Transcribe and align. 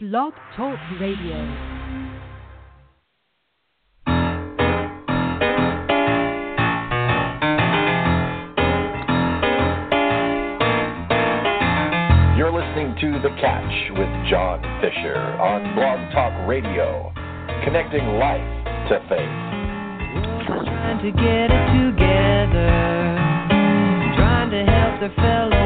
Blog 0.00 0.32
Talk 0.56 0.78
Radio. 1.00 1.34
You're 12.36 12.52
listening 12.52 12.94
to 13.00 13.18
The 13.24 13.34
Catch 13.40 13.98
with 13.98 14.06
John 14.30 14.62
Fischer 14.80 15.16
on 15.16 15.74
Blog 15.74 16.12
Talk 16.12 16.46
Radio, 16.46 17.12
connecting 17.64 18.06
life 18.20 18.38
to 18.90 19.00
faith. 19.08 20.46
trying 20.46 21.02
to 21.02 21.10
get 21.10 21.50
it 21.50 21.66
together, 21.74 22.70
trying 24.14 24.50
to 24.52 24.62
help 24.62 25.00
their 25.00 25.12
fellow 25.16 25.57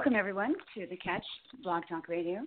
Welcome, 0.00 0.16
everyone, 0.16 0.54
to 0.74 0.86
the 0.86 0.96
Catch 0.96 1.26
Blog 1.62 1.82
Talk 1.86 2.08
Radio. 2.08 2.40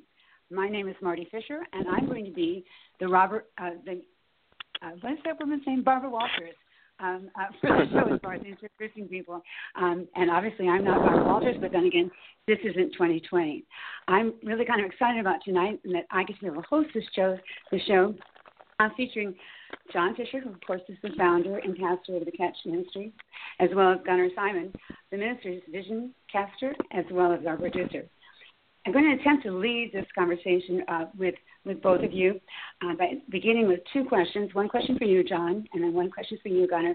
My 0.50 0.68
name 0.68 0.88
is 0.88 0.96
Marty 1.04 1.28
Fischer, 1.30 1.60
and 1.72 1.88
I'm 1.88 2.08
going 2.08 2.26
to 2.26 2.32
be 2.32 2.66
the 3.00 3.08
Robert, 3.08 3.46
uh, 3.62 3.70
the 3.86 4.02
uh, 4.82 4.90
what 5.02 5.14
is 5.14 5.20
that 5.24 5.40
woman's 5.40 5.62
name? 5.68 5.84
Barbara 5.84 6.10
Walters. 6.10 6.56
Um, 7.00 7.30
uh, 7.40 7.46
for 7.62 7.86
the 7.86 7.92
show 7.92 8.12
as 8.12 8.20
far 8.22 8.34
as 8.34 8.42
introducing 8.42 9.08
people. 9.08 9.40
Um, 9.76 10.08
and 10.16 10.32
obviously, 10.32 10.68
I'm 10.68 10.84
not 10.84 11.02
Barbara 11.02 11.26
Walters, 11.26 11.58
but 11.62 11.72
then 11.72 11.86
again, 11.86 12.10
this 12.48 12.58
isn't 12.64 12.94
2020. 12.94 13.64
I'm 14.08 14.34
really 14.44 14.66
kind 14.66 14.84
of 14.84 14.90
excited 14.90 15.22
about 15.22 15.38
tonight 15.46 15.80
and 15.86 15.94
that 15.94 16.06
I 16.10 16.24
get 16.24 16.38
to 16.38 16.42
be 16.42 16.48
able 16.48 16.64
to 16.64 16.68
host 16.68 16.90
this 16.96 17.04
show, 17.16 17.38
the 17.72 17.80
show 17.86 18.16
uh, 18.84 18.90
featuring 18.96 19.36
John 19.92 20.16
Fischer, 20.16 20.40
who, 20.40 20.50
of 20.50 20.62
course, 20.66 20.82
is 20.88 20.98
the 21.02 21.10
founder 21.18 21.58
and 21.58 21.76
pastor 21.76 22.18
of 22.18 22.26
the 22.26 22.32
Catch 22.32 22.56
Ministry, 22.66 23.12
as 23.60 23.70
well 23.76 23.92
as 23.92 24.00
Gunnar 24.06 24.30
Simon, 24.36 24.74
the 25.12 25.18
minister's 25.18 25.62
vision 25.72 26.14
caster, 26.32 26.74
as 26.92 27.06
well 27.12 27.32
as 27.32 27.46
our 27.46 27.58
producer. 27.58 28.04
I'm 28.86 28.92
going 28.92 29.16
to 29.16 29.22
attempt 29.22 29.44
to 29.44 29.52
lead 29.52 29.92
this 29.94 30.06
conversation 30.18 30.84
uh, 30.90 31.06
with, 31.18 31.36
with 31.64 31.82
both 31.82 32.04
of 32.04 32.12
you 32.12 32.40
uh, 32.84 32.96
by 32.96 33.14
beginning 33.30 33.68
with 33.68 33.80
two 33.94 34.04
questions 34.04 34.54
one 34.54 34.68
question 34.68 34.98
for 34.98 35.06
you, 35.06 35.24
John, 35.24 35.66
and 35.74 35.84
then 35.84 35.94
one 35.94 36.12
question 36.12 36.38
for 36.42 36.50
you, 36.50 36.68
Gunnar. 36.68 36.94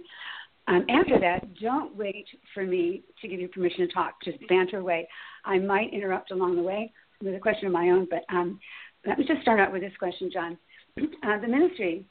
Um, 0.66 0.84
after 0.90 1.18
that, 1.18 1.54
don't 1.62 1.96
wait 1.96 2.26
for 2.52 2.64
me 2.64 3.02
to 3.22 3.28
give 3.28 3.40
you 3.40 3.48
permission 3.48 3.86
to 3.86 3.92
talk. 3.92 4.16
Just 4.22 4.36
banter 4.48 4.78
away. 4.78 5.08
I 5.46 5.58
might 5.58 5.94
interrupt 5.94 6.30
along 6.30 6.56
the 6.56 6.62
way 6.62 6.92
with 7.22 7.34
a 7.34 7.38
question 7.40 7.66
of 7.66 7.72
my 7.72 7.88
own, 7.88 8.06
but 8.10 8.22
um, 8.28 8.60
let 9.06 9.18
me 9.18 9.24
just 9.26 9.40
start 9.40 9.60
out 9.60 9.72
with 9.72 9.80
this 9.80 9.96
question, 9.98 10.30
John. 10.30 10.58
Uh, 11.22 11.40
the 11.40 11.48
ministry, 11.48 12.04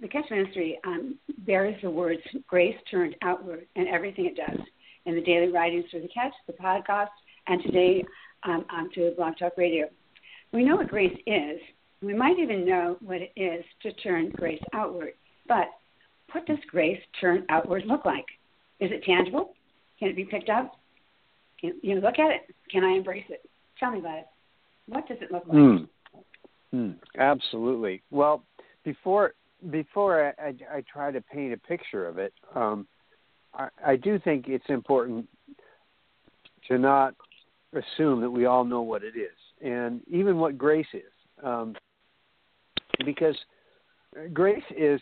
the 0.00 0.08
Catch 0.08 0.30
Ministry, 0.30 0.78
um, 0.86 1.18
bears 1.38 1.74
the 1.82 1.90
words 1.90 2.20
grace 2.46 2.76
turned 2.90 3.16
outward 3.22 3.66
in 3.76 3.86
everything 3.88 4.26
it 4.26 4.36
does 4.36 4.60
in 5.06 5.14
the 5.14 5.22
daily 5.22 5.50
writings 5.52 5.84
through 5.90 6.02
the 6.02 6.08
Catch, 6.08 6.32
the 6.46 6.52
podcast, 6.52 7.08
and 7.46 7.62
today 7.62 8.04
um, 8.44 8.64
onto 8.70 9.14
Blog 9.16 9.34
Talk 9.38 9.56
Radio. 9.56 9.88
We 10.52 10.64
know 10.64 10.76
what 10.76 10.88
grace 10.88 11.16
is. 11.26 11.60
We 12.02 12.14
might 12.14 12.38
even 12.38 12.64
know 12.64 12.96
what 13.00 13.18
it 13.20 13.32
is 13.36 13.64
to 13.82 13.92
turn 13.94 14.30
grace 14.30 14.62
outward. 14.72 15.14
But 15.46 15.68
what 16.32 16.46
does 16.46 16.58
grace 16.70 17.00
turn 17.20 17.44
outward 17.48 17.84
look 17.86 18.04
like? 18.04 18.26
Is 18.80 18.90
it 18.92 19.02
tangible? 19.04 19.54
Can 19.98 20.08
it 20.08 20.16
be 20.16 20.24
picked 20.24 20.50
up? 20.50 20.72
Can 21.60 21.74
you 21.82 21.96
look 21.96 22.18
at 22.18 22.30
it? 22.30 22.54
Can 22.70 22.84
I 22.84 22.92
embrace 22.92 23.24
it? 23.28 23.48
Tell 23.80 23.90
me 23.90 23.98
about 23.98 24.18
it. 24.18 24.26
What 24.86 25.08
does 25.08 25.18
it 25.20 25.32
look 25.32 25.44
like? 25.46 25.56
Mm. 25.56 25.88
Mm, 26.74 26.96
absolutely. 27.16 28.02
Well, 28.10 28.42
before 28.84 29.34
before 29.70 30.34
I, 30.38 30.48
I, 30.48 30.54
I, 30.76 30.84
try 30.92 31.10
to 31.10 31.20
paint 31.20 31.52
a 31.52 31.56
picture 31.56 32.06
of 32.06 32.18
it, 32.18 32.32
um, 32.54 32.86
I, 33.54 33.68
I 33.84 33.96
do 33.96 34.20
think 34.20 34.46
it's 34.46 34.68
important 34.68 35.28
to 36.68 36.78
not 36.78 37.14
assume 37.72 38.20
that 38.20 38.30
we 38.30 38.46
all 38.46 38.64
know 38.64 38.82
what 38.82 39.02
it 39.02 39.14
is, 39.16 39.36
and 39.60 40.00
even 40.06 40.38
what 40.38 40.56
grace 40.56 40.86
is, 40.94 41.12
um, 41.42 41.74
because 43.04 43.36
grace 44.32 44.62
is 44.76 45.00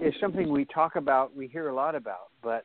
is 0.00 0.14
something 0.20 0.50
we 0.50 0.64
talk 0.64 0.96
about, 0.96 1.36
we 1.36 1.46
hear 1.46 1.68
a 1.68 1.74
lot 1.74 1.94
about, 1.94 2.30
but 2.42 2.64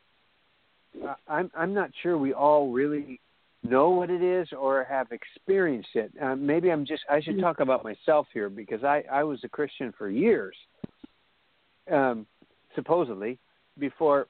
I'm 1.28 1.52
I'm 1.56 1.74
not 1.74 1.92
sure 2.02 2.18
we 2.18 2.34
all 2.34 2.72
really 2.72 3.20
know 3.64 3.90
what 3.90 4.10
it 4.10 4.22
is 4.22 4.48
or 4.58 4.86
have 4.86 5.08
experienced 5.12 5.90
it. 5.96 6.12
Uh, 6.22 6.36
maybe 6.36 6.72
I'm 6.72 6.86
just 6.86 7.04
I 7.10 7.22
should 7.22 7.40
talk 7.40 7.60
about 7.60 7.84
myself 7.84 8.28
here 8.34 8.50
because 8.50 8.84
I 8.84 9.04
I 9.12 9.24
was 9.24 9.40
a 9.44 9.50
Christian 9.50 9.94
for 9.98 10.10
years, 10.10 10.56
um, 11.92 12.26
supposedly 12.76 13.38
before 13.78 14.28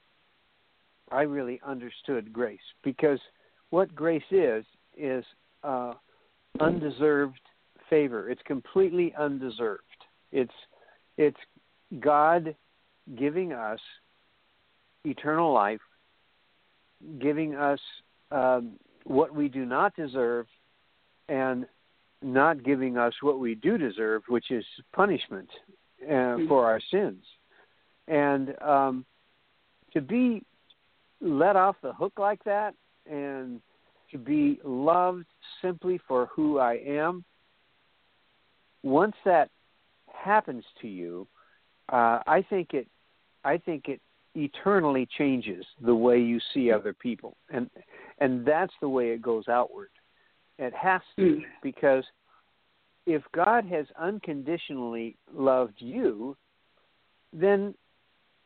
I 1.12 1.22
really 1.22 1.60
understood 1.66 2.32
grace 2.32 2.60
because 2.84 3.20
what 3.70 3.94
grace 3.96 4.24
is 4.32 4.66
is 4.98 5.24
uh, 5.64 5.94
undeserved 6.60 7.40
favor. 7.90 8.30
It's 8.30 8.42
completely 8.46 9.14
undeserved. 9.18 9.84
It's 10.32 10.54
it's 11.18 11.38
God 12.00 12.56
giving 13.18 13.54
us 13.54 13.80
eternal 15.06 15.54
life, 15.54 15.82
giving 17.20 17.56
us 17.56 17.80
um, 18.32 18.74
what 19.10 19.34
we 19.34 19.50
do 19.50 19.66
not 19.66 19.96
deserve, 19.96 20.46
and 21.30 21.66
not 22.22 22.64
giving 22.64 22.96
us 22.96 23.14
what 23.22 23.40
we 23.40 23.56
do 23.56 23.76
deserve, 23.76 24.22
which 24.28 24.52
is 24.52 24.64
punishment 24.94 25.50
uh, 26.04 26.38
for 26.48 26.66
our 26.66 26.80
sins. 26.92 27.24
And 28.08 28.54
um, 28.62 29.06
to 29.94 30.02
be 30.02 30.44
let 31.22 31.56
off 31.56 31.76
the 31.82 31.92
hook 31.92 32.14
like 32.18 32.44
that 32.44 32.76
and 33.10 33.62
to 34.12 34.20
be 34.20 34.60
loved 34.64 35.26
simply 35.60 36.00
for 36.08 36.28
who 36.28 36.60
I 36.60 36.76
am, 36.76 37.24
once 38.84 39.16
that 39.26 39.50
happens 40.14 40.64
to 40.82 40.88
you, 40.88 41.28
uh, 41.92 42.20
I 42.28 42.46
think 42.48 42.74
it, 42.74 42.88
I 43.44 43.58
think 43.58 43.88
it 43.88 44.02
eternally 44.36 45.08
changes 45.18 45.66
the 45.82 45.96
way 45.96 46.20
you 46.20 46.40
see 46.54 46.72
other 46.72 46.94
people, 46.94 47.36
and 47.50 47.70
and 48.20 48.46
that's 48.46 48.74
the 48.82 48.90
way 48.90 49.10
it 49.10 49.22
goes 49.22 49.48
outward. 49.48 49.90
It 50.58 50.74
has 50.74 51.02
to 51.18 51.36
hmm. 51.36 51.42
because 51.64 52.04
if 53.06 53.24
God 53.34 53.66
has 53.66 53.86
unconditionally 54.00 55.16
loved 55.34 55.76
you, 55.78 56.36
then 57.34 57.74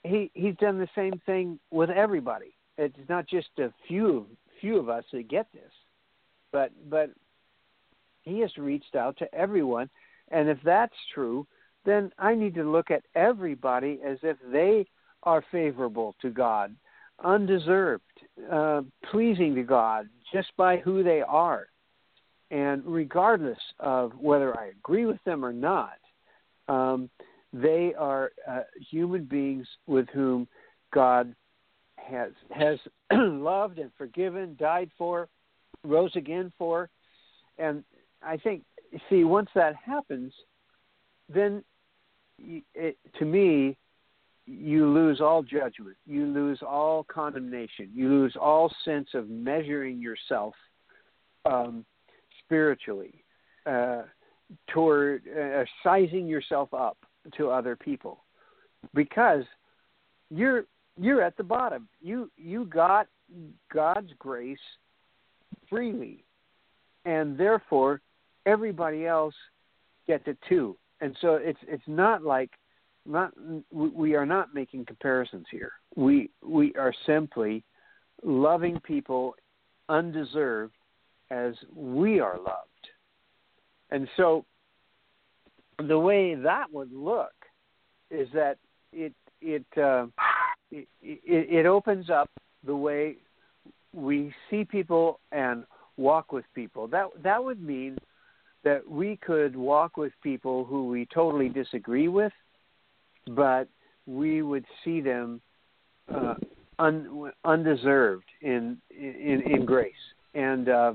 he 0.04 0.32
he's 0.34 0.56
done 0.58 0.80
the 0.80 0.90
same 0.96 1.20
thing 1.26 1.60
with 1.72 1.90
everybody. 1.90 2.56
It's 2.78 2.96
not 3.10 3.28
just 3.28 3.50
a 3.60 3.74
few 3.88 4.28
few 4.62 4.78
of 4.78 4.90
us 4.90 5.04
that 5.12 5.28
get 5.28 5.48
this, 5.54 5.72
but 6.52 6.72
but 6.90 7.10
he 8.22 8.40
has 8.40 8.56
reached 8.58 8.96
out 8.96 9.18
to 9.18 9.34
everyone, 9.34 9.90
and 10.32 10.48
if 10.48 10.58
that's 10.64 10.96
true, 11.14 11.46
then 11.86 12.12
I 12.18 12.36
need 12.36 12.56
to 12.56 12.70
look 12.70 12.92
at 12.92 13.04
everybody 13.16 14.00
as 14.06 14.18
if 14.24 14.38
they 14.52 14.88
are 15.24 15.44
favorable 15.52 16.16
to 16.22 16.30
God, 16.30 16.76
undeserved, 17.24 18.04
uh, 18.52 18.82
pleasing 19.12 19.56
to 19.56 19.64
God 19.64 20.08
just 20.32 20.52
by 20.58 20.78
who 20.78 21.04
they 21.04 21.22
are, 21.22 21.68
and 22.52 22.84
regardless 22.86 23.60
of 23.80 24.14
whether 24.20 24.58
I 24.58 24.68
agree 24.68 25.06
with 25.06 25.24
them 25.26 25.44
or 25.46 25.54
not. 25.54 25.98
Um, 26.68 27.10
they 27.52 27.94
are 27.98 28.32
uh, 28.50 28.62
human 28.90 29.26
beings 29.26 29.68
with 29.86 30.08
whom 30.14 30.48
God 30.92 31.36
has 31.98 32.32
has 32.52 32.80
loved 33.12 33.80
and 33.80 33.92
forgiven, 33.98 34.56
died 34.60 34.90
for, 34.98 35.30
rose 35.84 36.16
again 36.16 36.52
for, 36.58 36.90
and 37.58 37.84
I 38.22 38.38
think 38.38 38.64
see 39.10 39.24
once 39.24 39.50
that 39.56 39.76
happens, 39.76 40.34
then 41.30 41.64
it, 42.40 42.98
to 43.20 43.26
me 43.26 43.78
you 44.46 44.88
lose 44.88 45.22
all 45.22 45.42
judgment, 45.42 45.96
you 46.06 46.26
lose 46.26 46.60
all 46.68 47.06
condemnation, 47.06 47.90
you 47.94 48.10
lose 48.10 48.36
all 48.40 48.74
sense 48.84 49.10
of 49.14 49.30
measuring 49.30 50.02
yourself 50.02 50.54
um, 51.46 51.86
spiritually, 52.44 53.24
uh, 53.66 54.04
toward 54.68 55.24
uh, 55.28 55.64
sizing 55.82 56.28
yourself 56.28 56.74
up 56.74 56.98
to 57.38 57.50
other 57.50 57.76
people, 57.76 58.24
because 58.94 59.44
you're 60.30 60.66
you're 61.00 61.22
at 61.22 61.38
the 61.38 61.44
bottom. 61.44 61.88
You 62.02 62.30
you 62.38 62.66
got 62.66 63.08
God's 63.74 64.12
grace 64.20 64.58
freely, 65.70 66.24
and 67.06 67.38
therefore 67.38 68.02
everybody 68.46 69.08
else 69.08 69.36
gets 70.06 70.28
it 70.28 70.38
too. 70.48 70.76
And 71.02 71.16
so 71.22 71.36
it's 71.36 71.60
it's 71.68 71.84
not 71.88 72.24
like 72.24 72.52
not 73.06 73.34
we 73.72 74.16
are 74.16 74.26
not 74.26 74.54
making 74.54 74.86
comparisons 74.86 75.46
here. 75.52 75.74
We 75.96 76.30
we 76.42 76.74
are 76.76 76.94
simply 77.06 77.64
loving 78.24 78.80
people 78.82 79.36
undeserved 79.90 80.74
as 81.30 81.54
we 81.76 82.20
are 82.20 82.38
loved. 82.38 82.70
And 83.92 84.08
so 84.18 84.46
the 85.88 86.00
way 86.00 86.36
that 86.36 86.72
would 86.72 86.92
look 86.94 87.34
is 88.10 88.28
that 88.34 88.58
it 88.92 89.14
it 89.42 89.66
uh, 89.78 90.08
it, 90.72 90.88
it, 91.02 91.20
it 91.60 91.66
opens 91.66 92.10
up 92.10 92.30
the 92.66 92.76
way 92.76 93.18
we 93.94 94.34
see 94.50 94.64
people 94.64 95.20
and 95.32 95.66
walk 95.98 96.32
with 96.32 96.46
people. 96.56 96.88
That 96.88 97.08
that 97.24 97.44
would 97.44 97.62
mean 97.62 97.98
that 98.64 98.88
we 98.90 99.18
could 99.18 99.56
walk 99.56 99.98
with 99.98 100.14
people 100.22 100.64
who 100.64 100.88
we 100.88 101.06
totally 101.14 101.50
disagree 101.50 102.08
with, 102.08 102.32
but 103.32 103.68
we 104.06 104.42
would 104.42 104.66
see 104.84 105.02
them 105.02 105.42
uh, 106.14 106.36
un, 106.80 107.32
undeserved 107.46 108.26
in, 108.42 108.78
in 108.90 109.42
in 109.50 109.66
grace. 109.66 109.94
And 110.34 110.70
uh, 110.70 110.94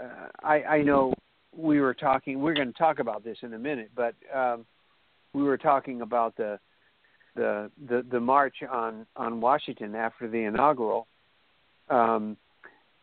uh, 0.00 0.06
I, 0.42 0.62
I 0.62 0.82
know 0.82 1.12
we 1.56 1.80
were 1.80 1.94
talking. 1.94 2.40
We're 2.40 2.54
going 2.54 2.72
to 2.72 2.78
talk 2.78 2.98
about 2.98 3.24
this 3.24 3.38
in 3.42 3.54
a 3.54 3.58
minute, 3.58 3.90
but 3.94 4.14
um, 4.34 4.64
we 5.32 5.42
were 5.42 5.58
talking 5.58 6.00
about 6.00 6.36
the 6.36 6.58
the 7.34 7.70
the, 7.88 8.04
the 8.10 8.20
march 8.20 8.56
on 8.70 9.06
on 9.16 9.40
Washington 9.40 9.94
after 9.94 10.28
the 10.28 10.38
inaugural, 10.38 11.06
um, 11.88 12.36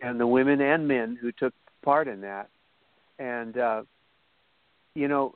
and 0.01 0.19
the 0.19 0.27
women 0.27 0.61
and 0.61 0.87
men 0.87 1.17
who 1.19 1.31
took 1.31 1.53
part 1.83 2.07
in 2.07 2.21
that, 2.21 2.49
and 3.19 3.57
uh, 3.57 3.83
you 4.95 5.07
know 5.07 5.35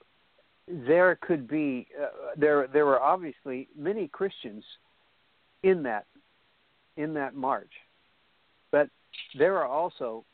there 0.68 1.18
could 1.22 1.48
be 1.48 1.88
uh, 2.02 2.08
there 2.38 2.68
there 2.72 2.86
were 2.86 3.02
obviously 3.02 3.68
many 3.78 4.08
Christians 4.08 4.64
in 5.64 5.84
that 5.84 6.06
in 6.98 7.14
that 7.16 7.36
march, 7.36 7.72
but 8.72 8.90
there 9.38 9.58
are 9.58 9.68
also 9.68 10.26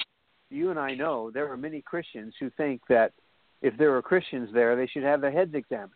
you 0.49 0.69
and 0.69 0.79
I 0.79 0.93
know 0.93 1.31
there 1.31 1.51
are 1.51 1.57
many 1.57 1.81
Christians 1.81 2.33
who 2.39 2.49
think 2.57 2.81
that 2.89 3.13
if 3.61 3.77
there 3.77 3.91
were 3.91 4.01
Christians 4.01 4.49
there, 4.53 4.75
they 4.75 4.87
should 4.87 5.03
have 5.03 5.21
their 5.21 5.31
heads 5.31 5.53
examined. 5.53 5.91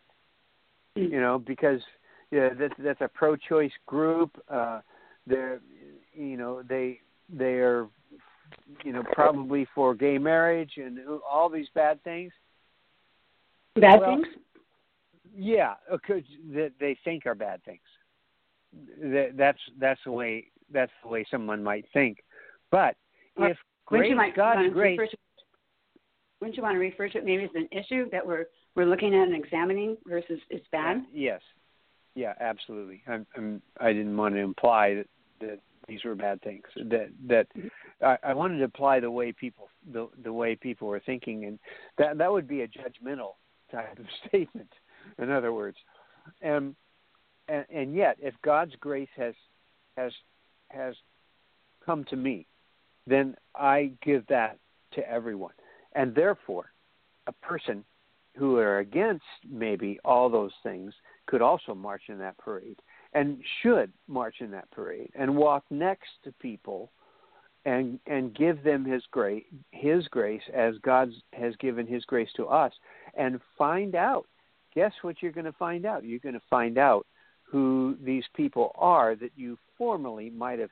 Mm. 0.96 1.10
You 1.10 1.20
know, 1.20 1.38
because 1.38 1.80
yeah, 2.30 2.50
that's 2.58 2.74
that's 2.78 3.00
a 3.00 3.08
pro-choice 3.08 3.72
group. 3.86 4.30
Uh, 4.48 4.80
they're, 5.26 5.60
you 6.14 6.36
know, 6.36 6.62
they 6.62 7.00
they 7.32 7.54
are, 7.54 7.88
you 8.84 8.92
know, 8.92 9.02
probably 9.12 9.66
for 9.74 9.94
gay 9.94 10.18
marriage 10.18 10.72
and 10.76 10.98
all 11.28 11.48
these 11.48 11.68
bad 11.74 12.02
things. 12.04 12.32
Bad 13.76 14.00
well, 14.00 14.16
things. 14.16 14.26
Yeah, 15.36 15.74
uh, 15.90 15.96
because 15.96 16.22
that 16.52 16.72
they 16.78 16.96
think 17.04 17.26
are 17.26 17.34
bad 17.34 17.62
things. 17.64 17.80
That, 19.00 19.32
that's 19.36 19.58
that's 19.78 20.00
the 20.04 20.12
way 20.12 20.46
that's 20.72 20.92
the 21.02 21.08
way 21.08 21.24
someone 21.30 21.62
might 21.62 21.86
think. 21.92 22.18
But 22.70 22.96
if 23.38 23.56
Wouldn't 23.90 24.10
you 24.10 24.16
might 24.16 24.36
God's 24.36 24.72
grace. 24.72 24.98
To, 24.98 25.16
wouldn't 26.40 26.56
you 26.56 26.62
want 26.62 26.74
to 26.74 26.78
refer 26.78 27.08
to 27.08 27.18
it 27.18 27.24
maybe 27.24 27.44
as 27.44 27.50
an 27.54 27.68
issue 27.72 28.08
that 28.10 28.26
we're 28.26 28.46
we're 28.74 28.86
looking 28.86 29.14
at 29.14 29.28
and 29.28 29.34
examining 29.34 29.96
versus 30.06 30.40
it's 30.50 30.66
uh, 30.66 30.76
bad? 30.76 31.04
Yes, 31.12 31.40
yeah, 32.14 32.34
absolutely. 32.40 33.02
I'm, 33.06 33.26
I'm, 33.36 33.62
I 33.80 33.92
didn't 33.92 34.16
want 34.16 34.34
to 34.34 34.40
imply 34.40 34.94
that, 34.94 35.06
that 35.40 35.60
these 35.88 36.04
were 36.04 36.14
bad 36.14 36.42
things. 36.42 36.64
That 36.76 37.10
that 37.26 37.46
mm-hmm. 37.56 38.04
I, 38.04 38.18
I 38.22 38.34
wanted 38.34 38.58
to 38.58 38.64
apply 38.64 39.00
the 39.00 39.10
way 39.10 39.32
people 39.32 39.68
the 39.92 40.08
the 40.22 40.32
way 40.32 40.54
people 40.54 40.88
were 40.88 41.02
thinking, 41.04 41.44
and 41.44 41.58
that 41.98 42.18
that 42.18 42.30
would 42.30 42.48
be 42.48 42.62
a 42.62 42.68
judgmental 42.68 43.32
type 43.74 43.98
of 43.98 44.06
statement. 44.28 44.72
In 45.18 45.30
other 45.30 45.52
words, 45.52 45.76
and 46.42 46.74
and, 47.48 47.64
and 47.72 47.94
yet, 47.94 48.16
if 48.20 48.34
God's 48.42 48.74
grace 48.80 49.08
has 49.16 49.34
has 49.96 50.12
has 50.70 50.94
come 51.84 52.04
to 52.04 52.16
me, 52.16 52.46
then 53.06 53.36
I 53.54 53.92
give 54.02 54.26
that 54.28 54.58
to 54.92 55.08
everyone. 55.08 55.52
And 55.94 56.14
therefore, 56.14 56.72
a 57.26 57.32
person 57.32 57.84
who 58.36 58.56
are 58.56 58.78
against 58.78 59.24
maybe 59.48 59.98
all 60.04 60.28
those 60.28 60.52
things 60.62 60.92
could 61.26 61.42
also 61.42 61.74
march 61.74 62.02
in 62.08 62.18
that 62.18 62.36
parade 62.38 62.80
and 63.12 63.38
should 63.62 63.92
march 64.08 64.36
in 64.40 64.50
that 64.50 64.70
parade 64.70 65.10
and 65.14 65.36
walk 65.36 65.64
next 65.70 66.08
to 66.24 66.32
people 66.32 66.90
and 67.64 67.98
and 68.06 68.34
give 68.34 68.62
them 68.62 68.84
his 68.84 69.02
grace 69.10 69.44
his 69.70 70.06
grace 70.08 70.42
as 70.52 70.74
God 70.82 71.10
has 71.32 71.54
given 71.56 71.86
his 71.86 72.04
grace 72.04 72.28
to 72.36 72.46
us 72.46 72.72
and 73.16 73.40
find 73.56 73.94
out 73.94 74.26
guess 74.74 74.92
what 75.02 75.16
you're 75.20 75.32
going 75.32 75.44
to 75.44 75.52
find 75.52 75.86
out 75.86 76.04
you're 76.04 76.18
going 76.18 76.34
to 76.34 76.42
find 76.50 76.78
out 76.78 77.06
who 77.42 77.96
these 78.04 78.24
people 78.34 78.72
are 78.76 79.14
that 79.14 79.30
you 79.36 79.56
formerly 79.78 80.30
might 80.30 80.58
have 80.58 80.70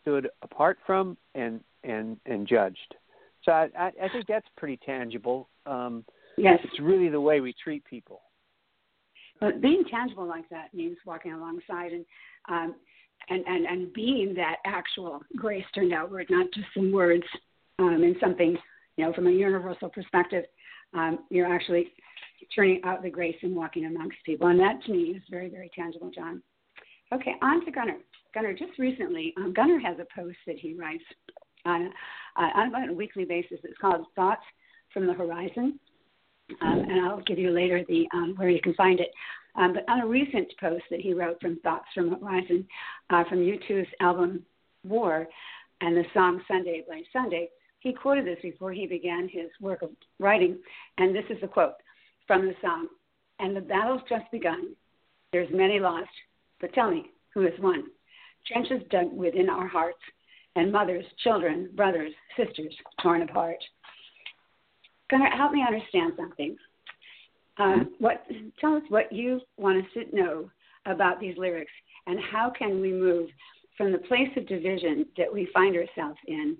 stood 0.00 0.28
apart 0.42 0.78
from 0.86 1.16
and 1.34 1.60
and 1.84 2.16
and 2.26 2.46
judged. 2.46 2.94
So 3.42 3.52
I, 3.52 3.68
I 3.78 4.08
think 4.12 4.26
that's 4.26 4.46
pretty 4.56 4.78
tangible. 4.84 5.48
Um, 5.66 6.04
yes, 6.36 6.58
it's 6.64 6.80
really 6.80 7.08
the 7.08 7.20
way 7.20 7.40
we 7.40 7.54
treat 7.62 7.84
people. 7.84 8.22
But 9.40 9.60
being 9.60 9.84
tangible 9.90 10.26
like 10.26 10.48
that 10.48 10.72
means 10.74 10.96
walking 11.04 11.32
alongside 11.32 11.92
and 11.92 12.04
um, 12.48 12.74
and 13.28 13.44
and 13.46 13.66
and 13.66 13.92
being 13.92 14.34
that 14.34 14.56
actual 14.64 15.20
grace 15.36 15.64
turned 15.74 15.92
outward, 15.92 16.26
not 16.30 16.46
just 16.54 16.66
some 16.74 16.92
words 16.92 17.24
um, 17.78 18.02
and 18.02 18.16
something 18.20 18.56
you 18.96 19.04
know 19.04 19.12
from 19.12 19.26
a 19.26 19.30
universal 19.30 19.88
perspective. 19.88 20.44
Um, 20.96 21.20
you're 21.30 21.52
actually 21.52 21.92
turning 22.54 22.80
out 22.84 23.02
the 23.02 23.10
grace 23.10 23.36
and 23.42 23.54
walking 23.54 23.86
amongst 23.86 24.18
people, 24.24 24.48
and 24.48 24.58
that 24.60 24.82
to 24.84 24.92
me 24.92 25.10
is 25.10 25.22
very 25.30 25.48
very 25.48 25.70
tangible, 25.74 26.10
John. 26.10 26.42
Okay, 27.12 27.34
on 27.42 27.64
to 27.64 27.70
Gunnar. 27.70 27.98
Gunnar, 28.34 28.52
just 28.52 28.78
recently, 28.78 29.32
um, 29.36 29.52
Gunnar 29.54 29.78
has 29.78 29.96
a 29.98 30.06
post 30.14 30.36
that 30.46 30.58
he 30.58 30.74
writes 30.74 31.04
on, 31.64 31.90
uh, 32.36 32.48
on 32.54 32.88
a 32.88 32.92
weekly 32.92 33.24
basis. 33.24 33.58
It's 33.64 33.78
called 33.80 34.06
Thoughts 34.14 34.42
from 34.92 35.06
the 35.06 35.14
Horizon. 35.14 35.78
Um, 36.62 36.84
and 36.88 37.04
I'll 37.04 37.22
give 37.22 37.38
you 37.38 37.50
later 37.50 37.82
the 37.88 38.06
um, 38.14 38.34
where 38.36 38.50
you 38.50 38.60
can 38.60 38.74
find 38.74 39.00
it. 39.00 39.10
Um, 39.56 39.72
but 39.72 39.88
on 39.88 40.00
a 40.00 40.06
recent 40.06 40.52
post 40.60 40.84
that 40.90 41.00
he 41.00 41.12
wrote 41.12 41.40
from 41.40 41.58
Thoughts 41.60 41.86
from 41.94 42.20
Horizon 42.20 42.66
uh, 43.10 43.24
from 43.28 43.38
U2's 43.38 43.88
album 44.00 44.44
War 44.84 45.26
and 45.80 45.96
the 45.96 46.04
song 46.14 46.40
Sunday 46.46 46.84
Bloody 46.86 47.06
Sunday, 47.12 47.48
he 47.86 47.92
quoted 47.92 48.26
this 48.26 48.38
before 48.42 48.72
he 48.72 48.84
began 48.84 49.28
his 49.28 49.48
work 49.60 49.80
of 49.80 49.90
writing. 50.18 50.58
And 50.98 51.14
this 51.14 51.24
is 51.30 51.40
the 51.40 51.46
quote 51.46 51.74
from 52.26 52.44
the 52.44 52.54
song 52.60 52.88
And 53.38 53.56
the 53.56 53.60
battle's 53.60 54.02
just 54.08 54.24
begun. 54.32 54.74
There's 55.32 55.48
many 55.52 55.78
lost, 55.78 56.10
but 56.60 56.72
tell 56.72 56.90
me, 56.90 57.12
who 57.32 57.42
has 57.42 57.52
won? 57.60 57.84
Trenches 58.44 58.82
dug 58.90 59.12
within 59.12 59.48
our 59.48 59.68
hearts, 59.68 60.00
and 60.56 60.72
mothers, 60.72 61.04
children, 61.22 61.68
brothers, 61.76 62.10
sisters 62.36 62.74
torn 63.00 63.22
apart. 63.22 63.58
Gunnar, 65.08 65.30
help 65.30 65.52
me 65.52 65.64
understand 65.64 66.14
something. 66.16 66.56
Um, 67.58 67.94
what, 68.00 68.24
tell 68.60 68.74
us 68.74 68.82
what 68.88 69.12
you 69.12 69.40
want 69.58 69.78
us 69.78 69.90
to 69.94 70.16
know 70.16 70.50
about 70.86 71.20
these 71.20 71.38
lyrics, 71.38 71.72
and 72.08 72.18
how 72.32 72.50
can 72.50 72.80
we 72.80 72.90
move 72.90 73.28
from 73.76 73.92
the 73.92 73.98
place 73.98 74.30
of 74.36 74.48
division 74.48 75.06
that 75.16 75.32
we 75.32 75.48
find 75.54 75.76
ourselves 75.76 76.18
in 76.26 76.56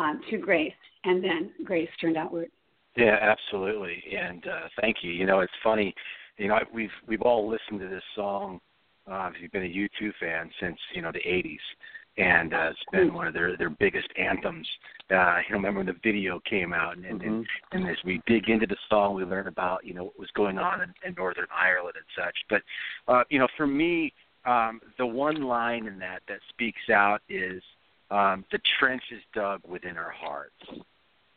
um, 0.00 0.20
to 0.30 0.38
grace, 0.38 0.72
and 1.04 1.22
then 1.22 1.50
grace 1.64 1.88
turned 2.00 2.16
outward. 2.16 2.50
Yeah, 2.96 3.16
absolutely, 3.20 4.02
and 4.18 4.46
uh, 4.46 4.68
thank 4.80 4.98
you. 5.02 5.12
You 5.12 5.26
know, 5.26 5.40
it's 5.40 5.52
funny. 5.62 5.94
You 6.38 6.48
know, 6.48 6.58
we've 6.72 6.90
we've 7.06 7.22
all 7.22 7.48
listened 7.48 7.80
to 7.80 7.88
this 7.88 8.02
song 8.16 8.60
uh, 9.10 9.30
if 9.34 9.40
you've 9.40 9.52
been 9.52 9.64
a 9.64 9.66
U2 9.66 10.12
fan 10.20 10.50
since 10.60 10.76
you 10.94 11.02
know 11.02 11.12
the 11.12 11.20
'80s, 11.20 11.58
and 12.16 12.52
uh, 12.52 12.70
it's 12.70 12.80
been 12.90 13.14
one 13.14 13.26
of 13.26 13.34
their 13.34 13.56
their 13.56 13.70
biggest 13.70 14.08
anthems. 14.18 14.68
Uh, 15.10 15.38
you 15.46 15.52
know, 15.52 15.56
remember 15.56 15.78
when 15.78 15.86
the 15.86 15.96
video 16.02 16.40
came 16.48 16.72
out, 16.72 16.96
and 16.96 17.04
and, 17.04 17.20
mm-hmm. 17.20 17.34
and 17.34 17.46
and 17.72 17.88
as 17.88 17.96
we 18.04 18.20
dig 18.26 18.48
into 18.48 18.66
the 18.66 18.76
song, 18.88 19.14
we 19.14 19.24
learn 19.24 19.46
about 19.46 19.84
you 19.84 19.94
know 19.94 20.04
what 20.04 20.18
was 20.18 20.30
going 20.34 20.58
on 20.58 20.80
in, 20.80 20.92
in 21.06 21.14
Northern 21.16 21.46
Ireland 21.54 21.96
and 21.96 22.24
such. 22.24 22.36
But 22.48 22.62
uh, 23.12 23.24
you 23.30 23.38
know, 23.38 23.48
for 23.56 23.66
me, 23.66 24.12
um, 24.44 24.80
the 24.98 25.06
one 25.06 25.42
line 25.42 25.86
in 25.86 25.98
that 26.00 26.22
that 26.28 26.40
speaks 26.48 26.90
out 26.92 27.20
is 27.28 27.62
um, 28.10 28.44
the 28.50 28.58
trench 28.78 29.02
is 29.12 29.20
dug 29.34 29.60
within 29.66 29.96
our 29.96 30.10
hearts. 30.10 30.54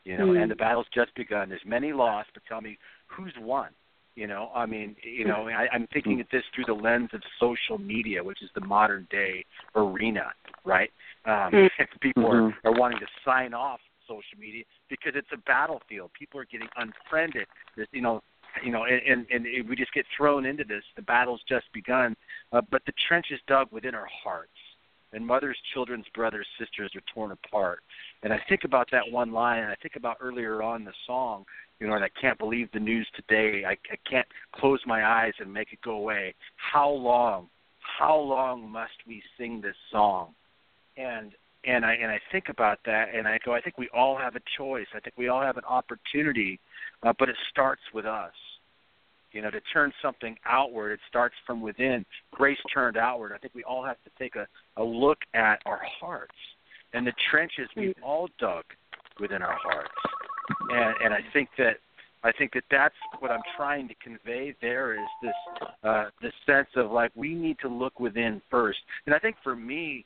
You 0.03 0.18
know, 0.18 0.27
mm-hmm. 0.27 0.42
and 0.42 0.51
the 0.51 0.56
battle's 0.56 0.88
just 0.94 1.15
begun. 1.15 1.48
There's 1.48 1.62
many 1.65 1.94
lost, 1.94 2.30
but 2.34 2.44
tell 2.48 2.60
me 2.60 2.77
who's 3.08 3.34
won. 3.39 3.70
You 4.15 4.27
know, 4.27 4.51
I 4.53 4.68
mean, 4.68 4.96
you 5.01 5.25
know, 5.25 5.48
I, 5.48 5.68
I'm 5.74 5.88
thinking 5.92 6.22
of 6.22 6.27
this 6.32 6.44
through 6.53 6.65
the 6.65 6.74
lens 6.74 7.10
of 7.13 7.22
social 7.39 7.80
media, 7.80 8.24
which 8.24 8.44
is 8.44 8.50
the 8.53 8.62
modern 8.62 9.08
day 9.10 9.44
arena, 9.75 10.32
right? 10.65 10.92
Um, 11.25 11.34
mm-hmm. 11.51 11.84
people 12.00 12.27
are, 12.27 12.53
are 12.63 12.77
wanting 12.77 13.00
to 13.00 13.08
sign 13.25 13.56
off 13.56 13.80
social 14.08 14.38
media 14.39 14.63
because 14.89 15.13
it's 15.15 15.30
a 15.34 15.38
battlefield. 15.38 16.12
People 16.18 16.39
are 16.39 16.46
getting 16.46 16.68
unfriended. 16.75 17.48
There's, 17.75 17.88
you 17.92 18.01
know, 18.01 18.22
you 18.63 18.72
know, 18.72 18.86
and, 18.86 19.25
and, 19.32 19.48
and 19.48 19.68
we 19.68 19.75
just 19.75 19.94
get 19.94 20.06
thrown 20.15 20.46
into 20.46 20.63
this. 20.63 20.84
The 20.96 21.01
battle's 21.01 21.42
just 21.50 21.65
begun, 21.74 22.15
uh, 22.51 22.62
but 22.70 22.84
the 22.86 22.94
trench 23.08 23.27
is 23.32 23.39
dug 23.48 23.68
within 23.72 23.96
our 23.96 24.08
hearts, 24.24 24.51
and 25.13 25.25
mothers, 25.25 25.58
children's 25.74 26.05
brothers, 26.13 26.46
sisters 26.60 26.91
are 26.96 27.13
torn 27.13 27.32
apart. 27.32 27.79
And 28.24 28.34
I 28.34 28.39
think 28.50 28.63
about 28.63 28.89
that 28.91 29.03
one 29.10 29.32
line, 29.32 29.63
and 29.63 29.72
I 29.72 29.75
think 29.75 29.96
about 29.96 30.17
earlier 30.22 30.62
on 30.63 30.84
the 30.84 30.93
song 31.08 31.46
you 31.84 31.89
know, 31.89 31.96
and 31.96 32.03
I 32.03 32.10
can't 32.22 32.39
believe 32.39 32.70
the 32.72 32.79
news 32.79 33.05
today. 33.13 33.63
I, 33.65 33.72
I 33.72 33.98
can't 34.10 34.27
close 34.55 34.79
my 34.86 35.05
eyes 35.05 35.34
and 35.39 35.51
make 35.51 35.74
it 35.74 35.79
go 35.84 35.91
away. 35.91 36.34
How 36.55 36.89
long, 36.89 37.50
how 38.00 38.17
long 38.17 38.70
must 38.70 38.93
we 39.05 39.22
sing 39.38 39.60
this 39.62 39.75
song? 39.91 40.34
And 40.96 41.32
and 41.65 41.86
I 41.86 41.93
and 41.96 42.10
I 42.10 42.20
think 42.32 42.46
about 42.48 42.79
that, 42.86 43.08
and 43.13 43.27
I 43.27 43.38
go, 43.43 43.53
I 43.53 43.60
think 43.60 43.77
we 43.77 43.89
all 43.93 44.17
have 44.17 44.36
a 44.38 44.41
choice. 44.58 44.86
I 44.96 45.01
think 45.01 45.17
we 45.17 45.27
all 45.27 45.41
have 45.41 45.58
an 45.58 45.63
opportunity, 45.67 46.60
uh, 47.03 47.12
but 47.20 47.27
it 47.27 47.36
starts 47.51 47.82
with 47.93 48.05
us. 48.05 48.34
You 49.34 49.41
know, 49.41 49.50
to 49.50 49.60
turn 49.74 49.91
something 50.01 50.38
outward, 50.46 50.91
it 50.91 51.00
starts 51.10 51.36
from 51.46 51.60
within. 51.60 52.05
Grace 52.32 52.60
turned 52.74 52.96
outward. 52.96 53.34
I 53.34 53.39
think 53.39 53.55
we 53.55 53.63
all 53.63 53.84
have 53.84 53.98
to 54.03 54.12
take 54.20 54.36
a, 54.36 54.46
a 54.77 54.84
look 54.84 55.20
at 55.34 55.62
our 55.65 55.82
hearts 56.00 56.36
and 56.94 57.06
the 57.06 57.13
trenches 57.30 57.68
we've 57.75 57.96
all 58.03 58.30
dug 58.39 58.63
within 59.20 59.42
our 59.42 59.58
hearts. 59.62 59.92
And 60.72 60.96
and 61.03 61.13
I 61.13 61.20
think 61.32 61.50
that 61.58 61.77
I 62.24 62.32
think 62.32 62.53
that 62.53 62.63
that's 62.72 62.96
what 63.20 63.32
I'm 63.32 63.42
trying 63.58 63.88
to 63.89 63.96
convey 63.96 64.56
there 64.62 64.94
is 64.94 65.08
this 65.22 65.68
uh, 65.84 66.06
this 66.22 66.34
sense 66.46 66.70
of 66.75 66.92
like 66.92 67.12
we 67.15 67.34
need 67.34 67.58
to 67.60 67.68
look 67.68 68.00
within 68.00 68.42
first. 68.50 68.80
And 69.06 69.13
I 69.13 69.20
think 69.20 69.36
for 69.44 69.56
me, 69.56 70.06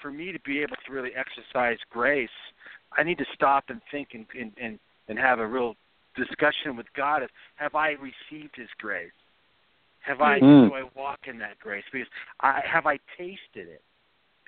for 0.00 0.10
me 0.10 0.32
to 0.32 0.38
be 0.40 0.60
able 0.60 0.76
to 0.86 0.92
really 0.92 1.10
exercise 1.16 1.78
grace, 1.90 2.28
I 2.96 3.02
need 3.02 3.18
to 3.18 3.26
stop 3.34 3.64
and 3.68 3.80
think 3.90 4.08
and 4.14 4.26
and 4.38 4.52
and, 4.60 4.78
and 5.08 5.18
have 5.18 5.40
a 5.40 5.46
real 5.46 5.74
discussion 6.16 6.76
with 6.76 6.86
God 6.96 7.22
of 7.22 7.30
have 7.56 7.74
I 7.74 7.90
received 7.90 8.54
His 8.56 8.68
grace? 8.78 9.10
Have 10.00 10.20
I 10.20 10.40
Mm. 10.40 10.68
do 10.68 10.74
I 10.74 10.84
walk 10.94 11.26
in 11.26 11.38
that 11.38 11.58
grace? 11.58 11.84
Because 11.92 12.08
I 12.40 12.60
have 12.64 12.86
I 12.86 12.98
tasted 13.16 13.68
it? 13.68 13.82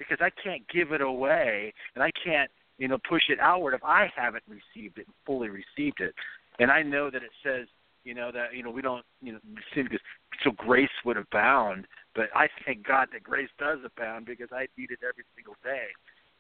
Because 0.01 0.19
I 0.21 0.31
can't 0.43 0.67
give 0.73 0.93
it 0.93 1.03
away 1.03 1.73
and 1.95 2.03
I 2.03 2.11
can't 2.25 2.51
you 2.79 2.89
know 2.89 2.99
push 3.09 3.25
it 3.29 3.39
outward 3.39 3.75
if 3.75 3.85
I 3.85 4.11
haven't 4.17 4.45
received 4.49 4.99
it 4.99 5.07
and 5.07 5.15
fully 5.27 5.51
received 5.51 6.01
it. 6.01 6.15
And 6.59 6.71
I 6.71 6.83
know 6.83 7.11
that 7.11 7.23
it 7.23 7.31
says 7.45 7.69
you 8.05 8.15
know 8.15 8.33
that 8.33 8.55
you 8.55 8.63
know 8.63 8.71
we 8.71 8.83
don't 8.83 9.05
you 9.21 9.35
know 9.35 9.39
sin 9.75 9.85
because 9.85 10.01
so 10.43 10.51
grace 10.53 10.89
would 11.05 11.19
abound, 11.19 11.87
but 12.15 12.31
I 12.35 12.49
thank 12.65 12.87
God 12.87 13.09
that 13.13 13.23
grace 13.23 13.51
does 13.59 13.79
abound 13.85 14.25
because 14.27 14.49
I 14.53 14.67
need 14.79 14.91
it 14.91 15.01
every 15.07 15.25
single 15.37 15.57
day. 15.63 15.89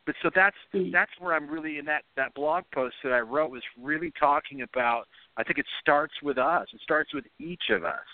But 0.06 0.14
so 0.22 0.30
that's 0.34 0.56
that's 0.90 1.12
where 1.18 1.34
I'm 1.34 1.48
really 1.48 1.78
in 1.78 1.84
that 1.84 2.02
that 2.16 2.34
blog 2.34 2.64
post 2.74 2.96
that 3.04 3.12
I 3.12 3.20
wrote 3.20 3.50
was 3.50 3.62
really 3.78 4.12
talking 4.18 4.62
about. 4.62 5.04
I 5.36 5.44
think 5.44 5.58
it 5.58 5.66
starts 5.80 6.14
with 6.22 6.38
us. 6.38 6.66
It 6.72 6.80
starts 6.82 7.12
with 7.12 7.24
each 7.38 7.70
of 7.70 7.84
us. 7.84 8.08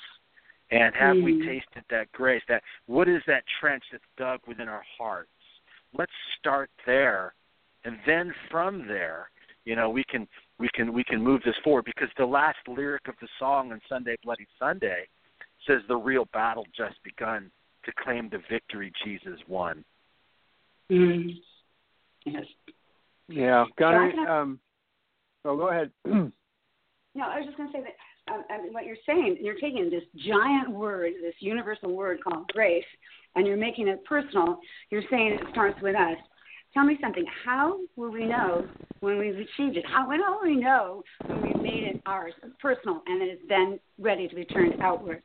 And 0.72 0.96
have 0.96 1.16
we 1.18 1.34
Mm. 1.34 1.46
tasted 1.46 1.84
that 1.90 2.10
grace? 2.10 2.42
That 2.48 2.64
what 2.86 3.08
is 3.08 3.22
that 3.26 3.44
trench 3.60 3.84
that's 3.92 4.04
dug 4.16 4.40
within 4.48 4.68
our 4.68 4.82
hearts? 4.98 5.30
Let's 5.98 6.12
start 6.38 6.70
there, 6.84 7.34
and 7.84 7.96
then 8.06 8.34
from 8.50 8.86
there, 8.86 9.30
you 9.64 9.76
know, 9.76 9.90
we 9.90 10.04
can 10.04 10.26
we 10.58 10.68
can 10.74 10.92
we 10.92 11.04
can 11.04 11.22
move 11.22 11.42
this 11.44 11.54
forward 11.64 11.84
because 11.84 12.08
the 12.16 12.26
last 12.26 12.58
lyric 12.68 13.08
of 13.08 13.14
the 13.20 13.28
song 13.38 13.72
on 13.72 13.80
Sunday 13.88 14.16
Bloody 14.24 14.46
Sunday 14.58 15.06
says 15.66 15.82
the 15.88 15.96
real 15.96 16.26
battle 16.32 16.66
just 16.76 17.02
begun 17.02 17.50
to 17.84 17.92
claim 18.02 18.28
the 18.30 18.40
victory 18.50 18.92
Jesus 19.04 19.38
won. 19.48 19.84
Mm. 20.90 21.34
Yes. 22.24 22.44
Yeah, 23.28 23.64
Gunnar. 23.78 24.10
Can 24.10 24.28
Um, 24.28 24.60
oh, 25.44 25.56
go 25.56 25.68
ahead. 25.68 25.90
No, 27.16 27.24
I 27.24 27.38
was 27.38 27.46
just 27.46 27.56
going 27.56 27.72
to 27.72 27.78
say 27.78 27.80
that 27.80 27.96
I 28.28 28.62
mean, 28.62 28.72
what 28.72 28.84
you're 28.86 28.96
saying, 29.06 29.38
you're 29.40 29.54
taking 29.54 29.88
this 29.90 30.02
giant 30.26 30.70
word, 30.70 31.12
this 31.22 31.34
universal 31.38 31.94
word 31.94 32.18
called 32.22 32.48
grace, 32.48 32.84
and 33.34 33.46
you're 33.46 33.56
making 33.56 33.88
it 33.88 34.04
personal. 34.04 34.58
You're 34.90 35.04
saying 35.10 35.38
it 35.40 35.46
starts 35.52 35.80
with 35.80 35.94
us. 35.94 36.16
Tell 36.74 36.84
me 36.84 36.98
something. 37.00 37.24
How 37.44 37.78
will 37.96 38.10
we 38.10 38.26
know 38.26 38.66
when 39.00 39.18
we've 39.18 39.36
achieved 39.36 39.76
it? 39.76 39.84
How 39.86 40.08
will 40.08 40.40
we 40.42 40.56
know 40.56 41.02
when 41.26 41.42
we've 41.42 41.62
made 41.62 41.84
it 41.84 42.02
ours, 42.04 42.34
personal, 42.60 43.02
and 43.06 43.22
it 43.22 43.26
is 43.26 43.38
then 43.48 43.78
ready 43.98 44.28
to 44.28 44.34
be 44.34 44.44
turned 44.44 44.80
outward? 44.82 45.22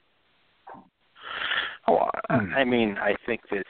Oh, 1.87 2.09
I 2.29 2.63
mean, 2.63 2.97
I 3.01 3.15
think 3.25 3.41
that's 3.51 3.67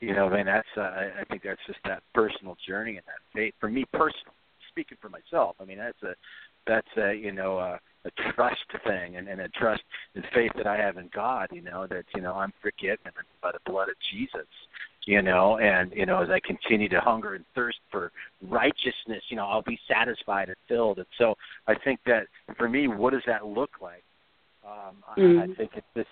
you 0.00 0.16
know, 0.16 0.26
I 0.28 0.36
mean, 0.38 0.46
that's 0.46 0.66
uh, 0.76 0.80
I 0.80 1.24
think 1.30 1.42
that's 1.44 1.60
just 1.66 1.78
that 1.84 2.02
personal 2.12 2.56
journey 2.66 2.96
and 2.96 3.06
that 3.06 3.20
faith. 3.32 3.54
For 3.60 3.68
me, 3.68 3.84
personal, 3.92 4.34
speaking 4.68 4.98
for 5.00 5.08
myself, 5.08 5.54
I 5.60 5.64
mean, 5.64 5.78
that's 5.78 6.02
a 6.02 6.14
that's 6.66 6.88
a 6.96 7.14
you 7.14 7.30
know 7.30 7.58
a, 7.58 7.78
a 8.04 8.32
trust 8.32 8.64
thing 8.84 9.16
and, 9.16 9.28
and 9.28 9.40
a 9.40 9.48
trust 9.48 9.82
and 10.14 10.24
faith 10.34 10.52
that 10.56 10.66
I 10.66 10.76
have 10.76 10.96
in 10.96 11.08
God. 11.14 11.48
You 11.52 11.62
know 11.62 11.86
that 11.88 12.04
you 12.14 12.22
know 12.22 12.34
I'm 12.34 12.52
forgiven 12.60 13.12
by 13.42 13.52
the 13.52 13.70
blood 13.70 13.88
of 13.88 13.94
Jesus. 14.12 14.46
You 15.04 15.20
know, 15.20 15.58
and 15.58 15.92
you 15.92 16.06
know, 16.06 16.22
as 16.22 16.30
I 16.30 16.38
continue 16.40 16.88
to 16.90 17.00
hunger 17.00 17.34
and 17.34 17.44
thirst 17.56 17.78
for 17.90 18.12
righteousness, 18.48 19.22
you 19.30 19.36
know, 19.36 19.46
I'll 19.46 19.62
be 19.62 19.78
satisfied 19.88 20.46
and 20.48 20.56
filled. 20.68 20.98
And 20.98 21.06
so, 21.18 21.34
I 21.66 21.74
think 21.74 21.98
that 22.06 22.28
for 22.56 22.68
me, 22.68 22.86
what 22.86 23.12
does 23.12 23.22
that 23.26 23.44
look 23.44 23.70
like? 23.80 24.04
Um, 24.64 24.96
I, 25.08 25.20
I 25.20 25.46
Mm. 25.46 25.56
think 25.56 25.70
it's 25.74 25.86
this 25.94 26.06